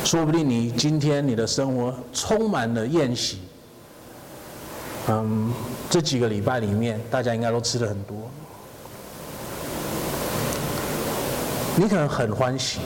[0.05, 3.41] 说不定你今天你的生活充满了宴席，
[5.09, 5.53] 嗯，
[5.91, 8.17] 这几个礼拜里面大家应该都吃了很多。
[11.77, 12.81] 你可能很欢喜，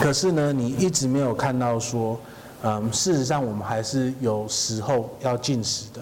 [0.00, 2.18] 可是呢，你一直没有看到说，
[2.62, 6.00] 嗯，事实上我们还是有时候要进食的。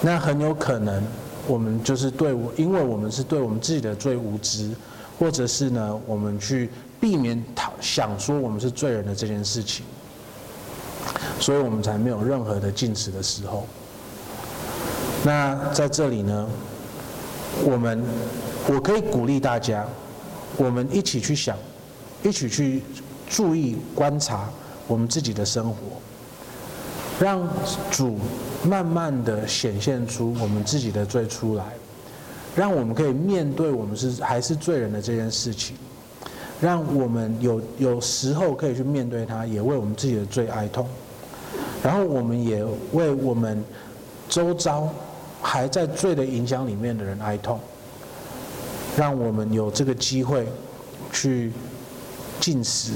[0.00, 1.02] 那很有可能，
[1.46, 4.70] 我们就是对我，因为我们是对我们自己的罪无知，
[5.18, 9.84] 或者是呢，我们去避免讨想说我们是罪人的这件事情，
[11.38, 13.66] 所以我们才没有任何的进食的时候。
[15.24, 16.46] 那在这里呢，
[17.64, 18.02] 我们。
[18.68, 19.86] 我可以鼓励大家，
[20.58, 21.56] 我们一起去想，
[22.22, 22.82] 一起去
[23.26, 24.50] 注意观察
[24.90, 25.76] 我们自己的生活，
[27.20, 27.48] 让
[27.92, 28.18] 主
[28.64, 31.64] 慢慢的显现出我们自己的罪出来，
[32.56, 35.76] 让我们可以面对我们是还是罪人的这件事情，
[36.60, 40.84] 让我们有有时候可以去面对他，也为我们自己的罪哀痛，
[41.84, 43.64] 然后我们也为我们
[44.28, 44.88] 周遭
[45.40, 47.60] 还在罪的影响里面的人哀痛。
[48.96, 50.48] 让我们有这个机会
[51.12, 51.52] 去
[52.40, 52.94] 进食，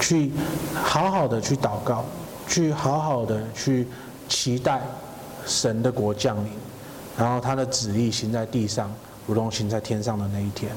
[0.00, 0.30] 去
[0.74, 2.04] 好好的去祷告，
[2.48, 3.86] 去好好的去
[4.28, 4.80] 期待
[5.46, 6.50] 神的国降临，
[7.18, 8.92] 然后他的旨意行在地上，
[9.26, 10.72] 如同行在天上的那一天。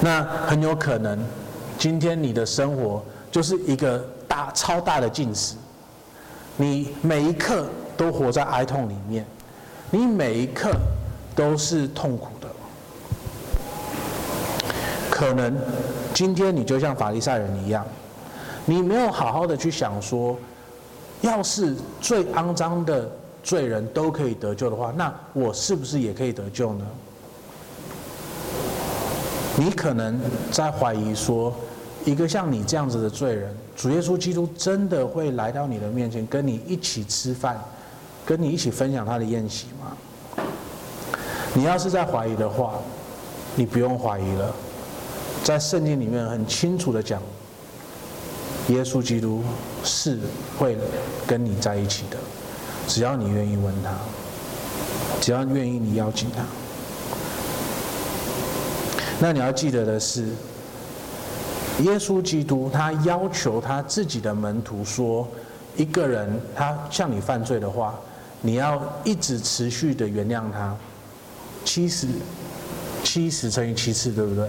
[0.00, 1.18] 那很有可能，
[1.78, 5.56] 今天你的生活就是一个大超大的进食，
[6.56, 7.66] 你每一刻
[7.96, 9.26] 都活在哀痛里面，
[9.90, 10.70] 你每一刻。
[11.34, 12.28] 都是痛苦，
[15.22, 15.56] 可能
[16.12, 17.86] 今天你就像法利赛人一样，
[18.64, 20.36] 你没有好好的去想说，
[21.20, 23.08] 要是最肮脏的
[23.40, 26.84] 罪人都可以得救的话，那我是不是也可以得救呢？
[29.56, 30.20] 你可能
[30.50, 31.54] 在怀疑说，
[32.04, 37.62] 一个像你这样子的罪人，主耶稣基督真的会来到你的面前，跟你一起吃饭，
[38.26, 40.44] 跟你一起分享他的宴席吗？
[41.54, 42.72] 你要是在怀疑的话，
[43.54, 44.52] 你不用怀疑了，
[45.44, 47.20] 在圣经里面很清楚的讲，
[48.68, 49.42] 耶稣基督
[49.82, 50.18] 是
[50.56, 50.76] 会
[51.26, 52.16] 跟你在一起的，
[52.86, 53.90] 只要你愿意问他，
[55.20, 56.44] 只要愿意你邀请他。
[59.18, 60.26] 那你要记得的是，
[61.80, 65.26] 耶稣基督他要求他自己的门徒说，
[65.76, 67.98] 一个人他向你犯罪的话，
[68.40, 70.74] 你要一直持续的原谅他。
[71.64, 72.08] 七十，
[73.04, 74.48] 七十乘以七次，对不对？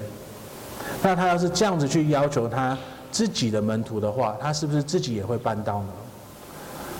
[1.03, 2.77] 那他要是这样子去要求他
[3.11, 5.89] 自己的门徒的话，他是不是自己也会办到呢？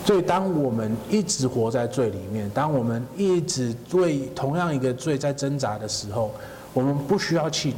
[0.06, 6.30] 所以，当我们一直活在罪里面，当我们一直对同样一个罪在挣扎的时候，
[6.74, 7.76] 我们不需要气馁，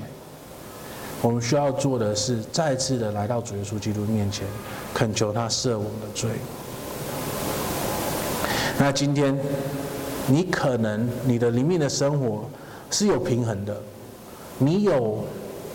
[1.21, 4.47] 我们需要做的是再次的来到主耶稣基督面前，
[4.93, 6.32] 恳求他赦我们的罪。
[8.80, 9.38] 那今天。
[10.28, 12.45] 你可能你的里面的生活
[12.89, 13.80] 是有平衡的，
[14.57, 15.23] 你有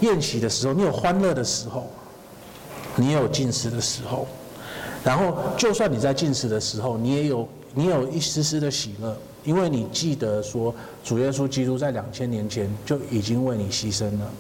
[0.01, 1.89] 宴席的时候，你有欢乐的时候，
[2.97, 4.27] 你也有进食的时候，
[5.05, 10.75] 然后就算你在进食的时候，你也有你有一丝丝的喜乐，因为你记得说
[11.05, 14.31] 主耶稣基督在两千年前就已经为你牺牲了，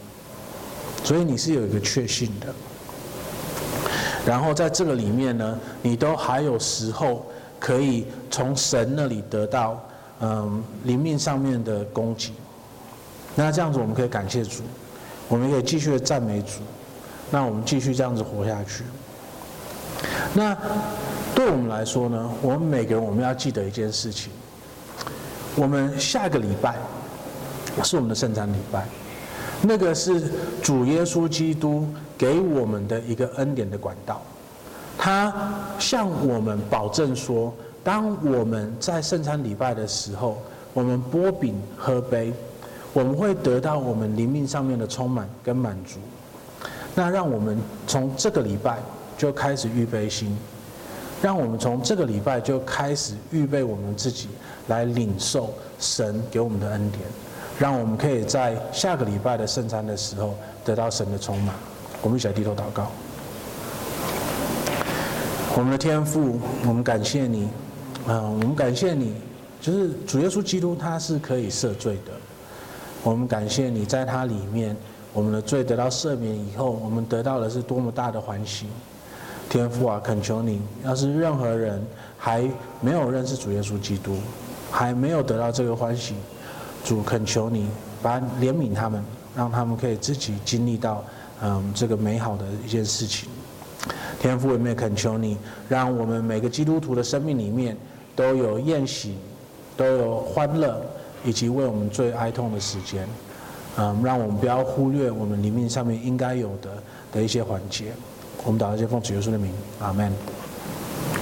[1.05, 2.47] 所以你是有一个确信的。
[4.27, 7.27] 然后在这个里面呢，你都还有时候
[7.59, 9.81] 可以从神那里得到。
[10.23, 12.31] 嗯，灵命上面的供给，
[13.35, 14.61] 那这样子我们可以感谢主，
[15.31, 16.61] 我们可以继续的赞美主，
[17.31, 18.83] 那我们继续这样子活下去。
[20.35, 20.57] 那
[21.35, 24.33] 对我们来说呢，我们每个人我们要记得一件事情，
[25.55, 26.74] 我们下个礼拜
[27.85, 28.85] 是我们的圣餐礼拜，
[29.62, 30.20] 那个是
[30.61, 31.87] 主耶稣基督
[32.18, 34.20] 给我们的一个恩典的管道，
[34.99, 35.33] 他
[35.78, 37.55] 向我们保证说，
[37.85, 40.43] 当我们在圣餐礼拜的时候，
[40.74, 42.33] 我们擘饼喝杯，
[42.93, 45.99] 我们会得到我们灵命上面的充满跟满足。
[46.95, 48.78] 那让我们从这个礼拜
[49.16, 50.36] 就开始预备心，
[51.22, 54.28] 让我们从这个礼拜就开始预备我们自己
[54.66, 57.03] 来领受神给我们的恩典，
[57.59, 60.34] 让我们可以在下个礼拜的圣餐的时候
[60.64, 61.55] 得到神的充满。
[62.03, 62.91] 我们一起来低头祷告。
[65.57, 67.49] 我们的天父，我们感谢你，
[68.09, 69.14] 嗯，我们感谢你，
[69.61, 72.12] 就是主耶稣基督他是可以赦罪的。
[73.03, 74.77] 我们感谢你在他里面。
[75.13, 78.67] 我们的罪得到赦免以后，我们得到的是多么大的欢喜！
[79.49, 81.85] 天父啊，恳求你，要是任何人
[82.17, 82.49] 还
[82.81, 84.15] 没有认识主耶稣基督，
[84.71, 86.15] 还没有得到这个欢喜，
[86.85, 87.69] 主恳求你，
[88.01, 91.05] 把怜悯他们，让他们可以自己经历到
[91.43, 93.29] 嗯这个美好的一件事情。
[94.21, 95.37] 天父，我们也恳求你，
[95.69, 97.77] 让我们每个基督徒的生命里面
[98.15, 99.17] 都有宴喜，
[99.77, 100.81] 都有欢乐，
[101.25, 103.07] 以及为我们最哀痛的时间。
[103.77, 106.71] 嗯，让我们不要忽略我们灵命上面应该有的
[107.12, 107.93] 的一些环节。
[108.45, 110.12] 我们祷告，奉主耶稣的名，阿门。